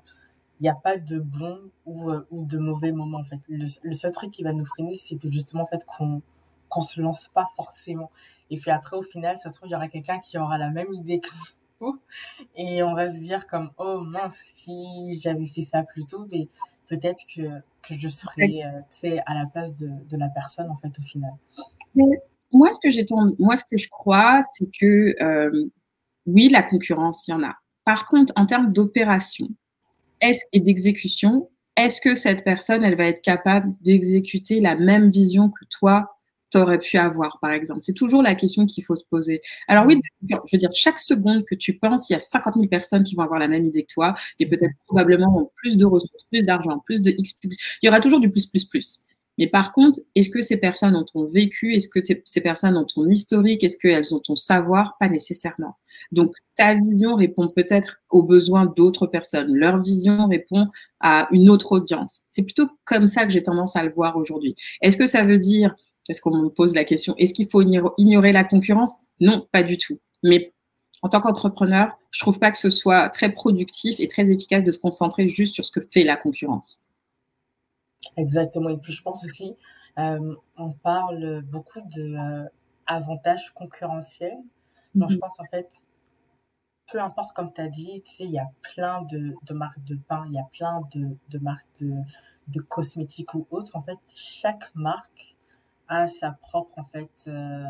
[0.59, 3.39] il n'y a pas de bon ou, euh, ou de mauvais moment en fait.
[3.47, 6.21] Le, le, seul truc qui va nous freiner, c'est justement en fait qu'on
[6.67, 8.11] qu'on se lance pas forcément.
[8.51, 10.69] Et puis après au final, ça se trouve il y aura quelqu'un qui aura la
[10.69, 11.29] même idée que
[11.81, 11.99] nous
[12.55, 16.47] et on va se dire comme oh mince si j'avais fait ça plus tôt, mais
[16.87, 17.41] peut-être que
[17.81, 21.31] que je serais euh, à la place de, de la personne en fait au final.
[22.51, 23.05] moi ce que j'ai
[23.39, 25.69] moi ce que je crois, c'est que euh,
[26.25, 27.55] oui la concurrence il y en a.
[27.85, 29.47] Par contre en termes d'opération,
[30.21, 35.49] est et d'exécution, est-ce que cette personne, elle va être capable d'exécuter la même vision
[35.49, 36.15] que toi,
[36.51, 37.81] tu aurais pu avoir, par exemple?
[37.83, 39.41] C'est toujours la question qu'il faut se poser.
[39.67, 42.67] Alors oui, je veux dire, chaque seconde que tu penses, il y a 50 000
[42.67, 46.23] personnes qui vont avoir la même idée que toi et peut-être probablement plus de ressources,
[46.31, 47.55] plus d'argent, plus de X, plus.
[47.81, 49.05] Il y aura toujours du plus, plus, plus.
[49.39, 51.73] Mais par contre, est-ce que ces personnes ont ton vécu?
[51.73, 53.63] Est-ce que ces personnes ont ton historique?
[53.63, 54.97] Est-ce qu'elles ont ton savoir?
[54.99, 55.77] Pas nécessairement.
[56.11, 59.55] Donc, ta vision répond peut-être aux besoins d'autres personnes.
[59.55, 60.67] Leur vision répond
[60.99, 62.21] à une autre audience.
[62.27, 64.55] C'est plutôt comme ça que j'ai tendance à le voir aujourd'hui.
[64.81, 65.73] Est-ce que ça veut dire,
[66.09, 67.61] est-ce qu'on me pose la question, est-ce qu'il faut
[67.97, 68.91] ignorer la concurrence?
[69.21, 69.99] Non, pas du tout.
[70.21, 70.53] Mais
[71.01, 74.71] en tant qu'entrepreneur, je trouve pas que ce soit très productif et très efficace de
[74.71, 76.79] se concentrer juste sur ce que fait la concurrence.
[78.17, 78.69] Exactement.
[78.69, 79.55] Et puis, je pense aussi,
[79.97, 82.47] euh, on parle beaucoup de euh,
[82.87, 84.37] avantages concurrentiels.
[84.95, 85.21] Donc, je mhm.
[85.21, 85.83] pense en fait,
[86.91, 89.83] peu importe, comme tu as dit, tu sais, il y a plein de, de marques
[89.83, 91.93] de pain, il y a plein de, de marques de,
[92.47, 93.75] de, cosmétiques ou autres.
[93.75, 95.35] En fait, chaque marque
[95.87, 97.63] a sa propre, en fait, euh,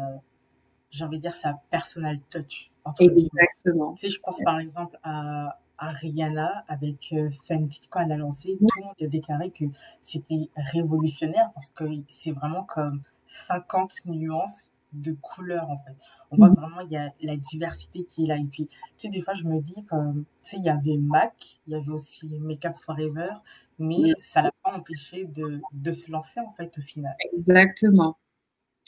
[0.90, 2.72] j'ai envie de dire, sa personal touch.
[3.00, 3.94] Exactement.
[3.94, 8.18] Tu sais, je pense par exemple à à Rihanna avec euh, Fenty quand elle a
[8.18, 9.66] lancé, tout le monde a déclaré que
[10.02, 15.96] c'était révolutionnaire parce que c'est vraiment comme 50 nuances de couleurs en fait.
[16.32, 16.56] On voit mm.
[16.56, 19.34] vraiment il y a la diversité qui est là et puis tu sais des fois
[19.34, 22.76] je me dis comme tu sais il y avait MAC, il y avait aussi Makeup
[22.76, 23.30] Forever
[23.78, 27.16] mais ça l'a pas empêché de, de se lancer en fait au final.
[27.34, 28.18] Exactement.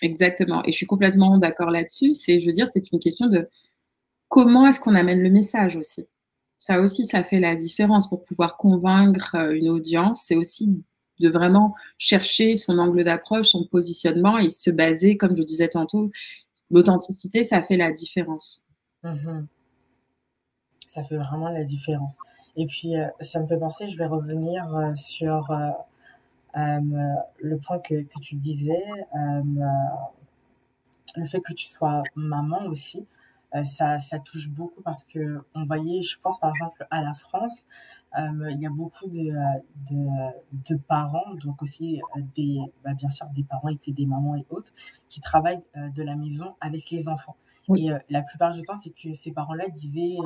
[0.02, 3.48] Exactement et je suis complètement d'accord là-dessus, c'est je veux dire c'est une question de
[4.28, 6.08] comment est-ce qu'on amène le message aussi
[6.62, 10.26] ça aussi, ça fait la différence pour pouvoir convaincre euh, une audience.
[10.28, 10.70] C'est aussi
[11.20, 16.12] de vraiment chercher son angle d'approche, son positionnement et se baser, comme je disais tantôt,
[16.70, 18.68] l'authenticité, ça fait la différence.
[19.04, 19.48] Mhm.
[20.86, 22.20] Ça fait vraiment la différence.
[22.56, 25.50] Et puis, euh, ça me fait penser, je vais revenir euh, sur
[26.54, 28.84] le point que tu disais,
[31.16, 33.08] le fait que tu sois maman aussi.
[33.56, 37.14] Euh, ça, ça touche beaucoup parce que on voyait, je pense par exemple à la
[37.14, 37.64] France,
[38.18, 39.32] euh, il y a beaucoup de,
[39.92, 44.06] de, de parents, donc aussi euh, des, bah, bien sûr des parents et puis des
[44.06, 44.72] mamans et autres,
[45.10, 47.36] qui travaillent de la maison avec les enfants.
[47.78, 50.18] Et la plupart du temps, c'est que ces parents-là disaient,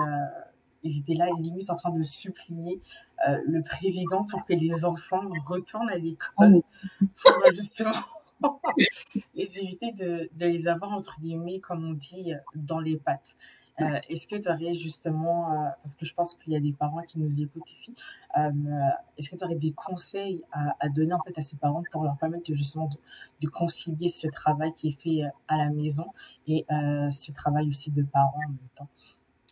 [0.82, 2.82] ils étaient là limite en train de supplier
[3.28, 7.06] le président pour que les enfants retournent à l'école oh.
[7.22, 7.92] pour justement
[9.34, 13.36] les éviter de, de, les avoir, entre guillemets, comme on dit, dans les pattes.
[13.82, 16.72] Euh, Est-ce que tu aurais justement, euh, parce que je pense qu'il y a des
[16.72, 17.94] parents qui nous écoutent ici,
[18.38, 18.52] euh,
[19.18, 22.04] est-ce que tu aurais des conseils à, à, donner en fait à ces parents pour
[22.04, 22.98] leur permettre justement de,
[23.42, 26.06] de concilier ce travail qui est fait à la maison
[26.48, 28.88] et ce travail aussi de parents en même temps?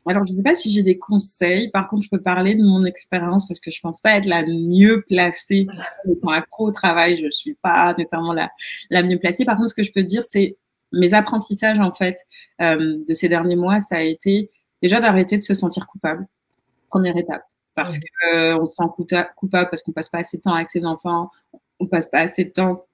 [0.06, 1.70] Alors, je ne sais pas si j'ai des conseils.
[1.72, 4.44] Par contre, je peux parler de mon expérience parce que je pense pas être la
[4.46, 5.68] mieux placée.
[6.10, 8.52] Étant accro au travail, je suis pas nécessairement la,
[8.90, 9.46] la mieux placée.
[9.46, 10.58] Par contre, ce que je peux dire, c'est
[10.92, 12.18] mes apprentissages, en fait,
[12.62, 16.28] euh, de ces derniers mois, ça a été déjà d'arrêter de se sentir coupable.
[16.90, 17.44] Première étape.
[17.76, 20.86] Parce qu'on euh, se sent coupable parce qu'on passe pas assez de temps avec ses
[20.86, 21.32] enfants,
[21.80, 22.86] on passe pas assez de temps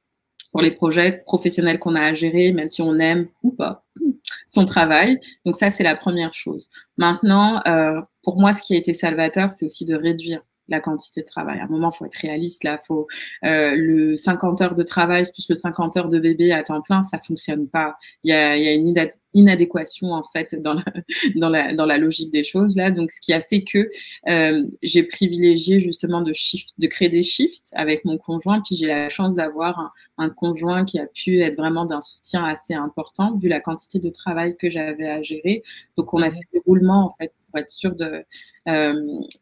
[0.52, 3.86] pour les projets professionnels qu'on a à gérer, même si on aime ou pas
[4.48, 5.20] son travail.
[5.46, 6.70] Donc ça, c'est la première chose.
[6.98, 11.22] Maintenant, euh, pour moi, ce qui a été salvateur, c'est aussi de réduire la quantité
[11.22, 11.60] de travail.
[11.60, 12.64] À un moment, faut être réaliste.
[12.64, 13.08] Là, faut
[13.44, 17.02] euh, le 50 heures de travail plus le 50 heures de bébé à temps plein,
[17.02, 17.98] ça fonctionne pas.
[18.24, 18.94] Il y a, y a une
[19.34, 20.84] inadéquation en fait dans la,
[21.36, 22.92] dans la dans la logique des choses là.
[22.92, 23.90] Donc, ce qui a fait que
[24.30, 28.62] euh, j'ai privilégié justement de shift, de créer des shifts avec mon conjoint.
[28.66, 32.44] Puis j'ai la chance d'avoir un, un conjoint qui a pu être vraiment d'un soutien
[32.44, 35.64] assez important vu la quantité de travail que j'avais à gérer.
[35.98, 38.24] Donc, on a fait des roulements en fait pour être sûr de,
[38.68, 38.94] euh,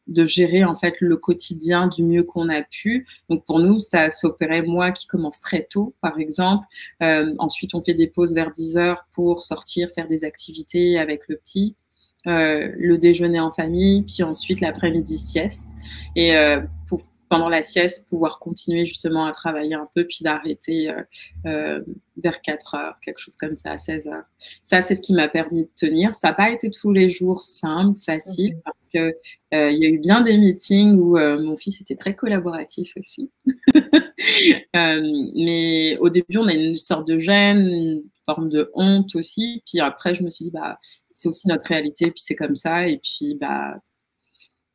[0.07, 3.07] de gérer en fait le quotidien du mieux qu'on a pu.
[3.29, 6.65] Donc pour nous, ça s'opérait moi qui commence très tôt, par exemple.
[7.03, 11.27] Euh, ensuite, on fait des pauses vers 10 heures pour sortir, faire des activités avec
[11.27, 11.75] le petit.
[12.25, 15.69] Euh, le déjeuner en famille, puis ensuite l'après-midi sieste.
[16.15, 16.33] Et
[16.87, 21.01] pour pendant la sieste, pouvoir continuer justement à travailler un peu, puis d'arrêter euh,
[21.45, 21.81] euh,
[22.17, 24.25] vers 4 heures, quelque chose comme ça, à 16 heures.
[24.63, 26.15] Ça, c'est ce qui m'a permis de tenir.
[26.15, 29.13] Ça n'a pas été tous les jours simple, facile, parce que
[29.53, 32.93] euh, il y a eu bien des meetings où euh, mon fils était très collaboratif
[32.97, 33.31] aussi.
[34.73, 39.63] Mais au début, on a une sorte de gêne, une forme de honte aussi.
[39.65, 40.77] Puis après, je me suis dit, bah,
[41.13, 42.87] c'est aussi notre réalité, puis c'est comme ça.
[42.87, 43.79] Et puis, bah,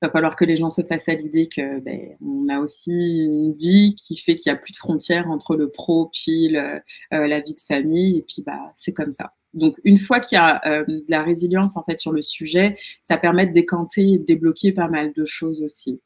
[0.07, 3.55] va falloir que les gens se fassent à l'idée que ben, on a aussi une
[3.55, 6.79] vie qui fait qu'il n'y a plus de frontières entre le pro puis euh,
[7.11, 9.33] la vie de famille et puis bah c'est comme ça.
[9.55, 12.77] Donc une fois qu'il y a euh, de la résilience en fait sur le sujet,
[13.03, 16.01] ça permet de décanter et de débloquer pas mal de choses aussi.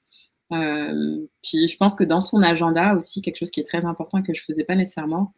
[0.53, 4.19] Euh, puis je pense que dans son agenda aussi, quelque chose qui est très important
[4.19, 5.33] et que je faisais pas nécessairement,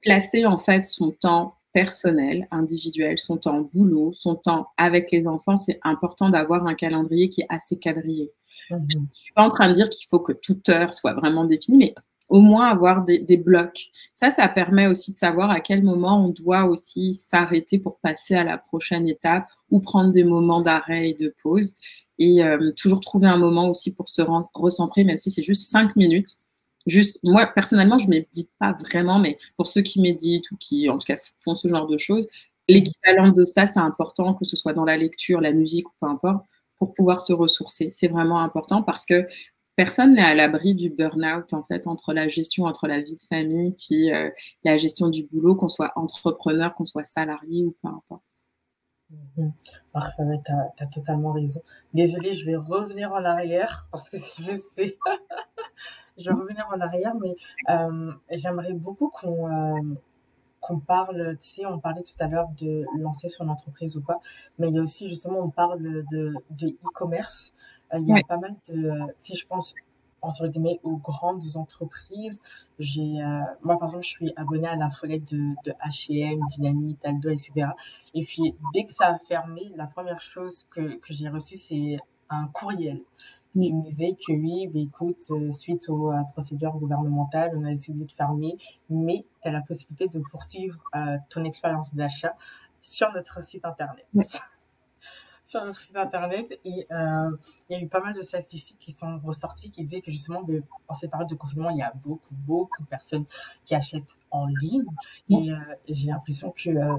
[0.00, 5.56] placer en fait son temps personnel, individuel, son temps boulot, son temps avec les enfants,
[5.56, 8.32] c'est important d'avoir un calendrier qui est assez quadrillé.
[8.70, 8.86] Mhm.
[8.88, 11.44] Je ne suis pas en train de dire qu'il faut que toute heure soit vraiment
[11.44, 11.94] définie, mais
[12.28, 13.90] au moins avoir des, des, blocs.
[14.14, 18.34] Ça, ça permet aussi de savoir à quel moment on doit aussi s'arrêter pour passer
[18.34, 21.74] à la prochaine étape ou prendre des moments d'arrêt et de pause.
[22.18, 24.22] Et euh, toujours trouver un moment aussi pour se
[24.54, 26.38] recentrer, même si c'est juste cinq minutes.
[26.86, 30.88] Juste, moi, personnellement, je ne médite pas vraiment, mais pour ceux qui méditent ou qui,
[30.88, 32.28] en tout cas, font ce genre de choses,
[32.68, 36.06] l'équivalent de ça, c'est important, que ce soit dans la lecture, la musique ou peu
[36.08, 36.44] importe,
[36.78, 37.90] pour pouvoir se ressourcer.
[37.92, 39.26] C'est vraiment important parce que
[39.76, 43.20] personne n'est à l'abri du burn-out, en fait, entre la gestion, entre la vie de
[43.28, 44.30] famille, puis euh,
[44.64, 48.22] la gestion du boulot, qu'on soit entrepreneur, qu'on soit salarié ou peu importe.
[49.36, 49.52] Mhm.
[49.92, 51.60] Parfait, tu as, totalement raison.
[51.92, 54.98] Désolée, je vais revenir en arrière parce que si je sais,
[56.16, 57.34] je vais revenir en arrière, mais
[57.68, 59.94] euh, j'aimerais beaucoup qu'on euh,
[60.60, 64.20] qu'on parle, tu sais, on parlait tout à l'heure de lancer son entreprise ou pas,
[64.58, 67.52] mais il y a aussi justement, on parle de, de e-commerce.
[67.92, 69.74] Euh, il y a pas mal de, si je pense,
[70.22, 72.40] entre guillemets, aux grandes entreprises.
[72.78, 77.04] J'ai, euh, moi, par exemple, je suis abonnée à la folette de, de H&M, Dynamite,
[77.04, 77.70] Aldo, etc.
[78.14, 81.98] Et puis, dès que ça a fermé, la première chose que, que j'ai reçue, c'est
[82.30, 83.02] un courriel
[83.52, 87.70] qui me disait que oui, bah, écoute, euh, suite aux euh, procédures gouvernementales, on a
[87.70, 88.56] décidé de fermer,
[88.88, 90.82] mais tu as la possibilité de poursuivre
[91.28, 92.34] ton expérience d'achat
[92.80, 94.06] sur notre site internet
[95.44, 97.30] sur notre site internet et euh,
[97.68, 100.42] il y a eu pas mal de statistiques qui sont ressorties qui disaient que justement
[100.42, 103.24] de, en ces périodes de confinement, il y a beaucoup, beaucoup de personnes
[103.64, 104.86] qui achètent en ligne.
[105.30, 105.56] Et euh,
[105.88, 106.96] j'ai l'impression que, euh,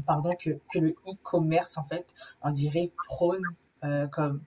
[0.06, 3.42] pardon, que, que le e-commerce, en fait, on dirait prône
[3.84, 4.42] euh, comme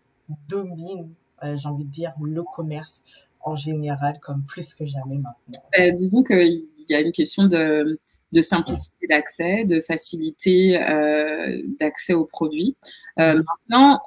[0.47, 3.01] domine, euh, j'ai envie de dire, le commerce
[3.43, 5.95] en général comme plus que jamais maintenant.
[5.95, 7.99] disons qu'il y a une question de
[8.33, 12.75] de simplicité d'accès, de facilité euh, d'accès aux produits.
[13.19, 14.01] Euh, maintenant,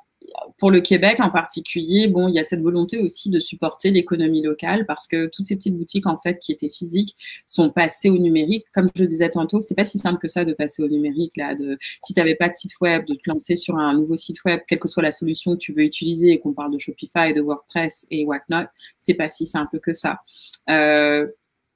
[0.58, 4.42] pour le Québec en particulier, bon, il y a cette volonté aussi de supporter l'économie
[4.42, 7.14] locale parce que toutes ces petites boutiques en fait qui étaient physiques
[7.46, 8.64] sont passées au numérique.
[8.72, 11.36] Comme je le disais tantôt, c'est pas si simple que ça de passer au numérique
[11.36, 11.54] là.
[12.02, 14.60] Si tu n'avais pas de site web, de te lancer sur un nouveau site web,
[14.66, 17.40] quelle que soit la solution que tu veux utiliser, et qu'on parle de Shopify, de
[17.40, 18.66] WordPress et whatnot,
[19.00, 20.20] c'est pas si simple que ça.
[20.68, 21.26] Euh,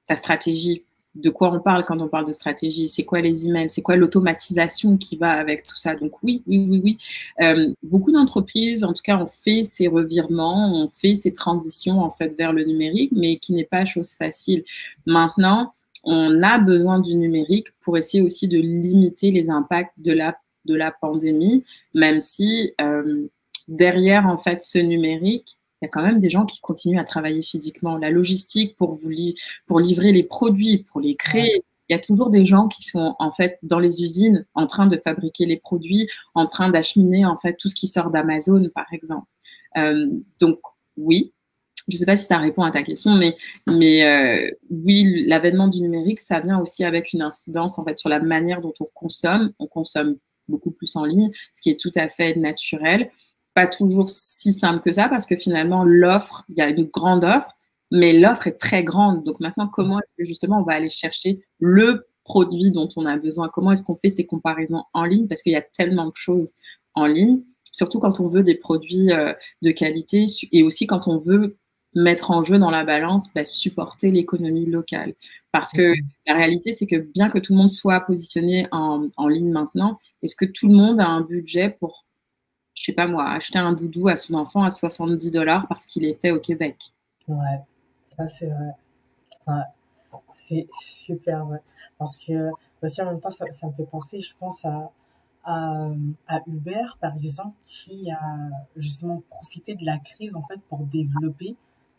[0.07, 3.71] ta stratégie de quoi on parle quand on parle de stratégie, c'est quoi les emails,
[3.71, 5.97] c'est quoi l'automatisation qui va avec tout ça.
[5.97, 6.99] Donc oui, oui, oui, oui.
[7.41, 12.11] Euh, beaucoup d'entreprises, en tout cas, ont fait ces revirements, ont fait ces transitions en
[12.11, 14.63] fait vers le numérique, mais qui n'est pas chose facile.
[15.07, 20.37] Maintenant, on a besoin du numérique pour essayer aussi de limiter les impacts de la
[20.67, 23.27] de la pandémie, même si euh,
[23.69, 27.05] derrière en fait ce numérique, il y a quand même des gens qui continuent à
[27.05, 27.97] travailler physiquement.
[27.97, 29.11] La logistique pour vous
[29.67, 31.65] pour livrer les produits, pour les créer.
[31.89, 34.87] Il y a toujours des gens qui sont en fait dans les usines en train
[34.87, 38.87] de fabriquer les produits, en train d'acheminer en fait tout ce qui sort d'Amazon par
[38.93, 39.27] exemple.
[39.77, 40.07] Euh,
[40.39, 40.61] donc
[40.97, 41.33] oui,
[41.89, 45.67] je ne sais pas si ça répond à ta question, mais, mais euh, oui, l'avènement
[45.67, 48.87] du numérique, ça vient aussi avec une incidence en fait sur la manière dont on
[48.95, 49.53] consomme.
[49.59, 50.17] On consomme
[50.49, 53.11] beaucoup plus en ligne, ce qui est tout à fait naturel
[53.55, 57.25] pas toujours si simple que ça parce que finalement, l'offre, il y a une grande
[57.25, 57.51] offre,
[57.91, 59.25] mais l'offre est très grande.
[59.25, 63.17] Donc maintenant, comment est-ce que justement on va aller chercher le produit dont on a
[63.17, 63.49] besoin?
[63.49, 65.27] Comment est-ce qu'on fait ces comparaisons en ligne?
[65.27, 66.53] Parce qu'il y a tellement de choses
[66.95, 67.41] en ligne,
[67.73, 69.33] surtout quand on veut des produits euh,
[69.63, 71.57] de qualité et aussi quand on veut
[71.95, 75.15] mettre en jeu dans la balance, bah, supporter l'économie locale.
[75.51, 75.95] Parce que
[76.27, 79.99] la réalité, c'est que bien que tout le monde soit positionné en, en ligne maintenant,
[80.23, 82.05] est-ce que tout le monde a un budget pour
[82.81, 86.03] je sais pas moi, acheter un doudou à son enfant à 70 dollars parce qu'il
[86.07, 86.79] est fait au Québec.
[87.29, 87.61] Ouais,
[88.07, 88.71] ça c'est vrai.
[89.47, 90.21] Ouais.
[90.33, 91.61] C'est super vrai.
[91.99, 92.51] Parce que
[92.83, 94.91] aussi en même temps, ça, ça, me fait penser, je pense à,
[95.45, 95.91] à,
[96.27, 101.57] à, Uber, par exemple, qui a justement profité de la crise en fait pour développer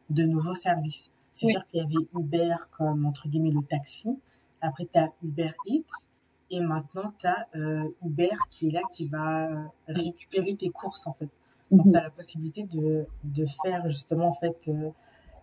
[0.10, 1.12] de nouveaux services.
[1.32, 4.20] C'est sûr qu'il y avait Uber comme entre guillemets le taxi.
[4.62, 6.08] Après, tu as Uber Eats
[6.52, 11.08] et maintenant, tu as euh, Uber qui est là, qui va euh, récupérer tes courses,
[11.08, 11.30] en fait.
[11.72, 11.92] Donc, mhm.
[11.92, 14.90] tu as la possibilité de, de faire justement, en fait, euh,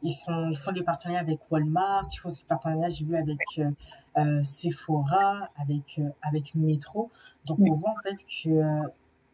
[0.03, 3.39] ils, sont, ils font des partenariats avec Walmart, ils font des partenariats, j'ai vu, avec
[3.59, 7.11] euh, Sephora, avec, avec Metro.
[7.47, 8.83] Donc, on voit en fait que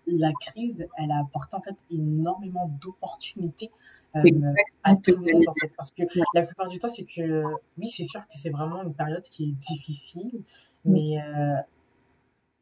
[0.07, 3.71] la crise, elle a apporté en fait énormément d'opportunités
[4.13, 5.73] à tout le monde, en fait.
[5.77, 6.03] Parce que
[6.35, 7.43] la plupart du temps, c'est que,
[7.79, 10.45] oui, c'est sûr que c'est vraiment une période qui est difficile,
[10.85, 11.57] mais euh,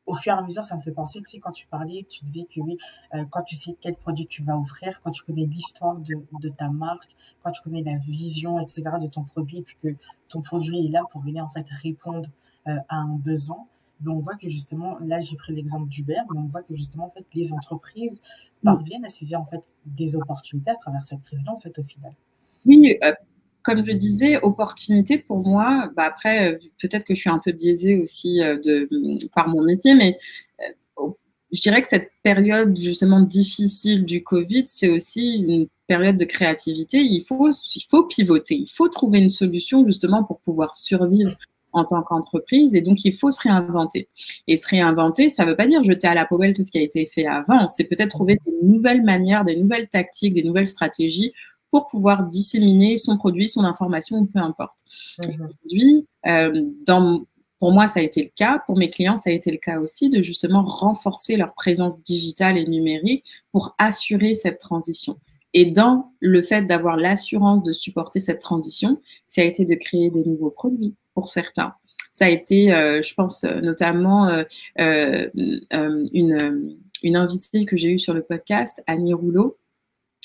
[0.06, 2.24] au fur et à mesure, ça me fait penser, tu sais, quand tu parlais, tu
[2.24, 2.76] disais que oui,
[3.14, 6.48] euh, quand tu sais quel produit tu vas offrir, quand tu connais l'histoire de, de
[6.48, 9.88] ta marque, quand tu connais la vision, etc., de ton produit, et puis que
[10.28, 12.28] ton produit est là pour venir, en fait, répondre
[12.68, 13.64] euh, à un besoin,
[14.00, 17.06] ben, on voit que justement, là, j'ai pris l'exemple d'Uber, mais on voit que justement,
[17.06, 18.20] en fait, les entreprises
[18.62, 18.64] mm.
[18.64, 22.12] parviennent à saisir, en fait, des opportunités à travers cette crise-là, en fait, au final.
[22.66, 22.98] Oui,
[23.62, 27.52] comme je disais, opportunité pour moi, bah après, euh, peut-être que je suis un peu
[27.52, 28.88] biaisée aussi euh, de,
[29.34, 30.18] par mon métier, mais
[30.60, 31.08] euh,
[31.52, 36.98] je dirais que cette période justement difficile du Covid, c'est aussi une période de créativité.
[36.98, 41.36] Il faut, il faut pivoter, il faut trouver une solution justement pour pouvoir survivre
[41.72, 44.08] en tant qu'entreprise et donc il faut se réinventer.
[44.46, 46.78] Et se réinventer, ça ne veut pas dire jeter à la poubelle tout ce qui
[46.78, 50.66] a été fait avant, c'est peut-être trouver des nouvelles manières, des nouvelles tactiques, des nouvelles
[50.66, 51.32] stratégies
[51.72, 54.78] pour pouvoir disséminer son produit, son information ou peu importe.
[55.26, 55.34] Mhm.
[55.34, 57.24] Aujourd'hui, euh, dans,
[57.58, 58.62] pour moi, ça a été le cas.
[58.66, 62.58] Pour mes clients, ça a été le cas aussi de justement renforcer leur présence digitale
[62.58, 65.18] et numérique pour assurer cette transition.
[65.54, 70.10] Et dans le fait d'avoir l'assurance de supporter cette transition, ça a été de créer
[70.10, 71.72] des nouveaux produits pour certains.
[72.10, 74.44] Ça a été, euh, je pense, notamment euh,
[74.78, 75.28] euh,
[75.72, 79.56] euh une, une invitée que j'ai eue sur le podcast, Annie Rouleau,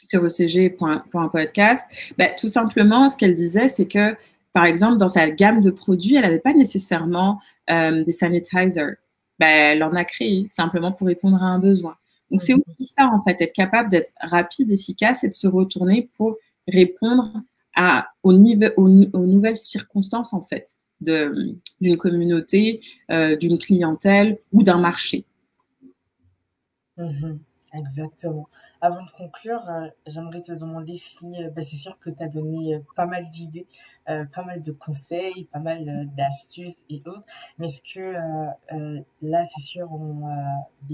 [0.03, 1.85] sur OCG.podcast,
[2.17, 4.15] bah, tout simplement, ce qu'elle disait, c'est que,
[4.53, 7.39] par exemple, dans sa gamme de produits, elle n'avait pas nécessairement
[7.69, 8.95] euh, des sanitizers.
[9.39, 11.95] Bah, elle en a créé simplement pour répondre à un besoin.
[12.31, 16.09] Donc, c'est aussi ça, en fait, être capable d'être rapide, efficace et de se retourner
[16.17, 16.37] pour
[16.67, 17.33] répondre
[17.75, 22.81] à, au niveau, aux, nouvelles circonstances, en fait, d'une communauté,
[23.11, 25.25] euh, d'une clientèle ou d'un marché.
[26.97, 27.37] Mmh
[27.77, 28.47] Exactement.
[28.81, 32.27] Avant de conclure, euh, j'aimerais te demander si, euh, bah, c'est sûr que tu as
[32.27, 33.67] donné euh, pas mal d'idées,
[34.05, 37.23] pas mal de conseils, pas mal d'astuces et autres.
[37.57, 38.13] Mais est-ce que
[39.21, 40.23] là, c'est sûr, on,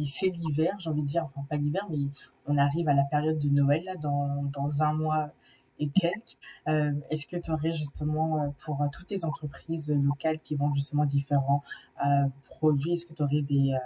[0.03, 1.97] c'est l'hiver, j'ai envie de dire, enfin pas l'hiver, mais
[2.47, 5.29] on arrive à la période de Noël là, dans, dans un mois
[5.79, 6.37] et quelques.
[6.65, 11.61] est-ce que tu aurais justement pour toutes les entreprises locales qui vendent justement différents
[12.45, 13.77] produits, est-ce que tu aurais des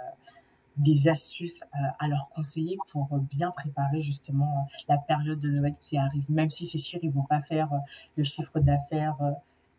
[0.78, 5.48] des astuces euh, à leur conseiller pour euh, bien préparer justement euh, la période de
[5.48, 6.30] Noël qui arrive.
[6.30, 7.68] Même si c'est sûr, ils vont pas faire
[8.16, 9.16] le chiffre d'affaires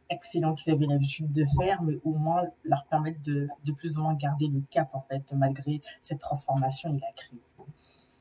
[0.10, 4.02] excellent qu'ils avaient l'habitude de faire, mais au moins leur permettre de, de plus ou
[4.02, 7.62] moins garder le cap en fait, malgré cette transformation et la crise.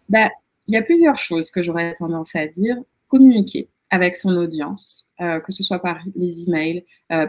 [0.08, 0.30] Bah,
[0.66, 2.76] il y a plusieurs choses que j'aurais tendance à dire.
[3.06, 6.84] Communiquer avec son audience, que ce soit par les emails.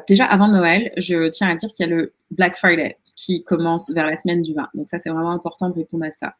[0.10, 3.89] déjà, avant Noël, je tiens à dire qu'il y a le Black Friday qui commence
[3.89, 4.70] vers la semaine du 20.
[4.76, 6.36] Donc ça, c'est vraiment important de répondre à ça.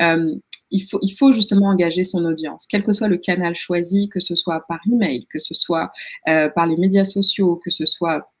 [0.00, 0.34] Euh,
[0.72, 4.18] il, faut, il faut justement engager son audience, quel que soit le canal choisi, que
[4.18, 5.92] ce soit par email, que ce soit
[6.28, 8.32] euh, par les médias sociaux, que ce soit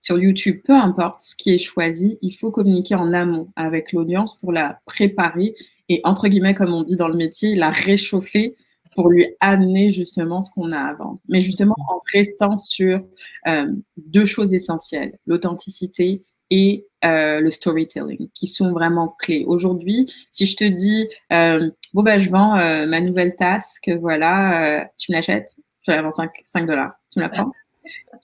[0.00, 4.38] sur YouTube, peu importe ce qui est choisi, il faut communiquer en amont avec l'audience
[4.38, 5.52] pour la préparer
[5.88, 8.56] et, entre guillemets, comme on dit dans le métier, la réchauffer
[8.94, 11.18] pour lui amener justement ce qu'on a à vendre.
[11.28, 13.04] Mais justement en restant sur
[13.46, 19.44] euh, deux choses essentielles, l'authenticité et euh, le storytelling, qui sont vraiment clés.
[19.46, 23.92] Aujourd'hui, si je te dis, euh, bon, ben, je vends euh, ma nouvelle tasse, que
[23.92, 27.50] voilà, tu me l'achètes, je la vends 5, 5 dollars, tu me la prends?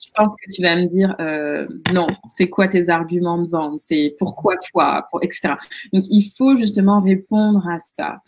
[0.03, 1.15] Je pense que tu vas me dire,
[1.93, 3.79] non, c'est quoi tes arguments de vente?
[3.79, 5.53] C'est pourquoi toi, pour, etc.
[5.93, 8.21] Donc, il faut justement répondre à ça.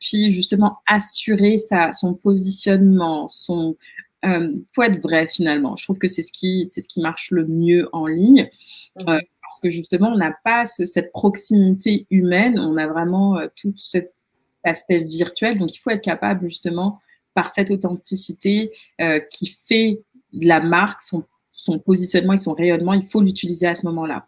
[0.00, 3.76] puis, justement, assurer sa, son positionnement, son,
[4.24, 5.76] euh, faut être vrai finalement.
[5.76, 8.48] Je trouve que c'est ce qui c'est ce qui marche le mieux en ligne
[9.00, 13.72] euh, parce que justement on n'a pas cette proximité humaine, on a vraiment euh, tout
[13.76, 14.14] cet
[14.64, 15.58] aspect virtuel.
[15.58, 17.00] Donc il faut être capable justement
[17.34, 20.02] par cette authenticité euh, qui fait
[20.32, 24.26] de la marque son, son positionnement et son rayonnement, il faut l'utiliser à ce moment-là.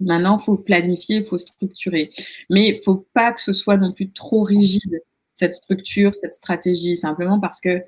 [0.00, 2.10] Maintenant, il faut planifier, il faut structurer.
[2.50, 6.96] Mais il faut pas que ce soit non plus trop rigide, cette structure, cette stratégie,
[6.96, 7.82] simplement parce que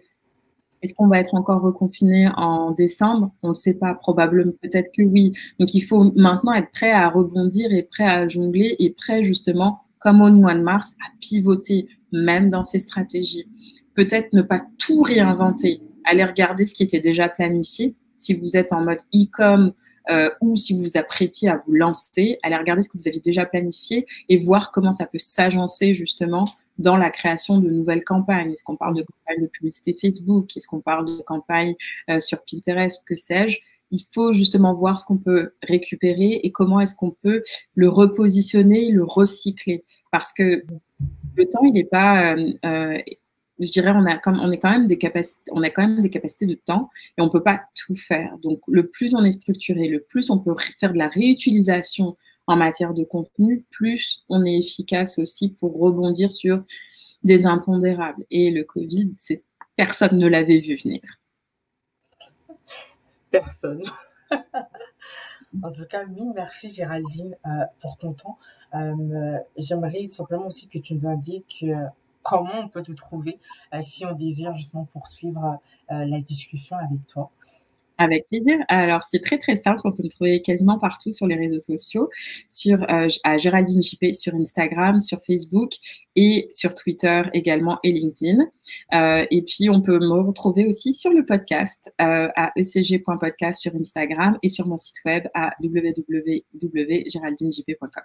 [0.84, 3.32] est-ce qu'on va être encore reconfiné en décembre?
[3.42, 5.32] On ne sait pas, probablement, peut-être que oui.
[5.58, 9.80] Donc il faut maintenant être prêt à rebondir et prêt à jongler et prêt justement,
[9.98, 13.48] comme au mois de mars, à pivoter même dans ces stratégies.
[13.94, 17.96] Peut-être ne pas tout réinventer, aller regarder ce qui était déjà planifié.
[18.14, 19.72] Si vous êtes en mode e-com
[20.10, 23.20] euh, ou si vous vous apprêtiez à vous lancer, allez regarder ce que vous avez
[23.20, 26.44] déjà planifié et voir comment ça peut s'agencer justement
[26.78, 28.52] dans la création de nouvelles campagnes.
[28.52, 30.56] Est-ce qu'on parle de campagnes de publicité Facebook?
[30.56, 31.74] Est-ce qu'on parle de campagnes
[32.10, 33.02] euh, sur Pinterest?
[33.06, 33.58] Que sais-je?
[33.90, 37.44] Il faut justement voir ce qu'on peut récupérer et comment est-ce qu'on peut
[37.74, 39.84] le repositionner, le recycler.
[40.10, 40.64] Parce que
[41.36, 42.98] le temps, il n'est pas, euh, euh,
[43.58, 46.54] je dirais, on a, quand même des capacités, on a quand même des capacités de
[46.54, 48.36] temps et on ne peut pas tout faire.
[48.38, 52.56] Donc, le plus on est structuré, le plus on peut faire de la réutilisation en
[52.56, 56.62] matière de contenu, plus on est efficace aussi pour rebondir sur
[57.22, 58.24] des impondérables.
[58.30, 59.14] Et le Covid,
[59.76, 61.00] personne ne l'avait vu venir.
[63.30, 63.82] Personne.
[65.62, 67.50] en tout cas, mille merci Géraldine euh,
[67.80, 68.38] pour ton temps.
[68.74, 71.64] Euh, j'aimerais simplement aussi que tu nous indiques
[72.24, 73.38] comment on peut te trouver
[73.82, 77.30] si on désire justement poursuivre la discussion avec toi?
[77.96, 78.58] Avec plaisir.
[78.68, 79.80] Alors, c'est très, très simple.
[79.84, 82.10] On peut me trouver quasiment partout sur les réseaux sociaux,
[82.48, 85.74] sur, euh, à Géraldine JP sur Instagram, sur Facebook
[86.16, 88.46] et sur Twitter également et LinkedIn.
[88.94, 93.76] Euh, et puis, on peut me retrouver aussi sur le podcast euh, à ecg.podcast sur
[93.76, 98.02] Instagram et sur mon site web à www.géraldinejp.com.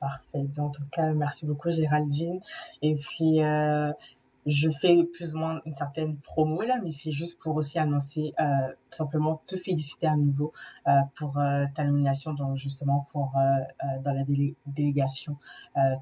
[0.00, 0.46] Parfait.
[0.56, 2.40] En tout cas, merci beaucoup Géraldine.
[2.80, 3.92] Et puis, euh,
[4.46, 8.32] je fais plus ou moins une certaine promo là, mais c'est juste pour aussi annoncer,
[8.40, 8.44] euh,
[8.88, 10.54] simplement te féliciter à nouveau
[10.88, 11.34] euh, pour
[11.74, 13.34] ta nomination dans justement pour
[14.02, 14.24] dans la
[14.66, 15.36] délégation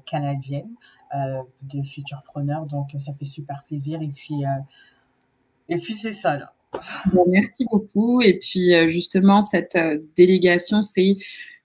[0.05, 0.73] canadienne
[1.13, 2.65] de futurs preneurs.
[2.67, 4.43] Donc ça fait super plaisir et puis
[5.67, 6.53] et puis c'est ça là.
[7.27, 9.77] merci beaucoup et puis justement cette
[10.15, 11.17] délégation c'est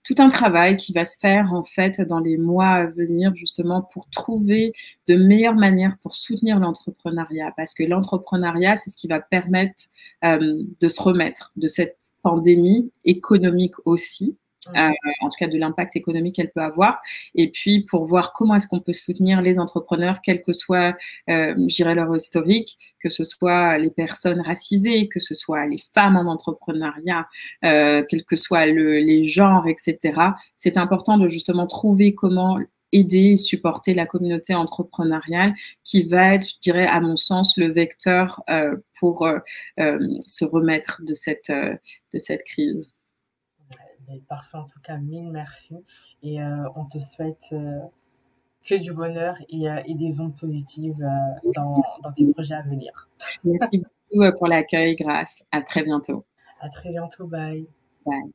[0.05, 3.83] tout un travail qui va se faire en fait dans les mois à venir justement
[3.83, 4.73] pour trouver
[5.09, 7.53] de meilleures manières pour soutenir l'entrepreneuriat.
[7.57, 9.85] Parce que l'entrepreneuriat c'est ce qui va permettre
[10.25, 14.37] euh, de se remettre de cette pandémie économique aussi
[14.77, 14.91] euh,
[15.21, 17.01] en tout cas de l'impact économique qu'elle peut avoir,
[17.35, 20.97] et puis pour voir comment est-ce qu'on peut soutenir les entrepreneurs, quel que soit,
[21.31, 21.55] euh,
[21.95, 27.27] leur historique, que ce soit les personnes racisées, que ce soit les femmes en entrepreneuriat,
[27.65, 30.21] euh, quel que soit le, les genres, etc.
[30.57, 32.59] C'est important de justement trouver comment
[32.95, 37.73] aider et supporter la communauté entrepreneuriale qui va être, je dirais, à mon sens, le
[37.73, 39.39] vecteur euh, pour euh,
[39.81, 42.94] euh, se remettre de cette, de cette crise
[44.29, 45.77] parfait, en tout cas, mille merci.
[46.23, 47.81] Et euh, on te souhaite euh,
[48.67, 51.07] que du bonheur et, euh, et des ondes positives
[51.55, 53.09] dans, dans, tes projets à venir.
[53.45, 55.45] Merci beaucoup pour l'accueil, grâce.
[55.53, 56.25] À très bientôt.
[56.61, 57.67] À très bientôt, bye.
[58.07, 58.33] Bye.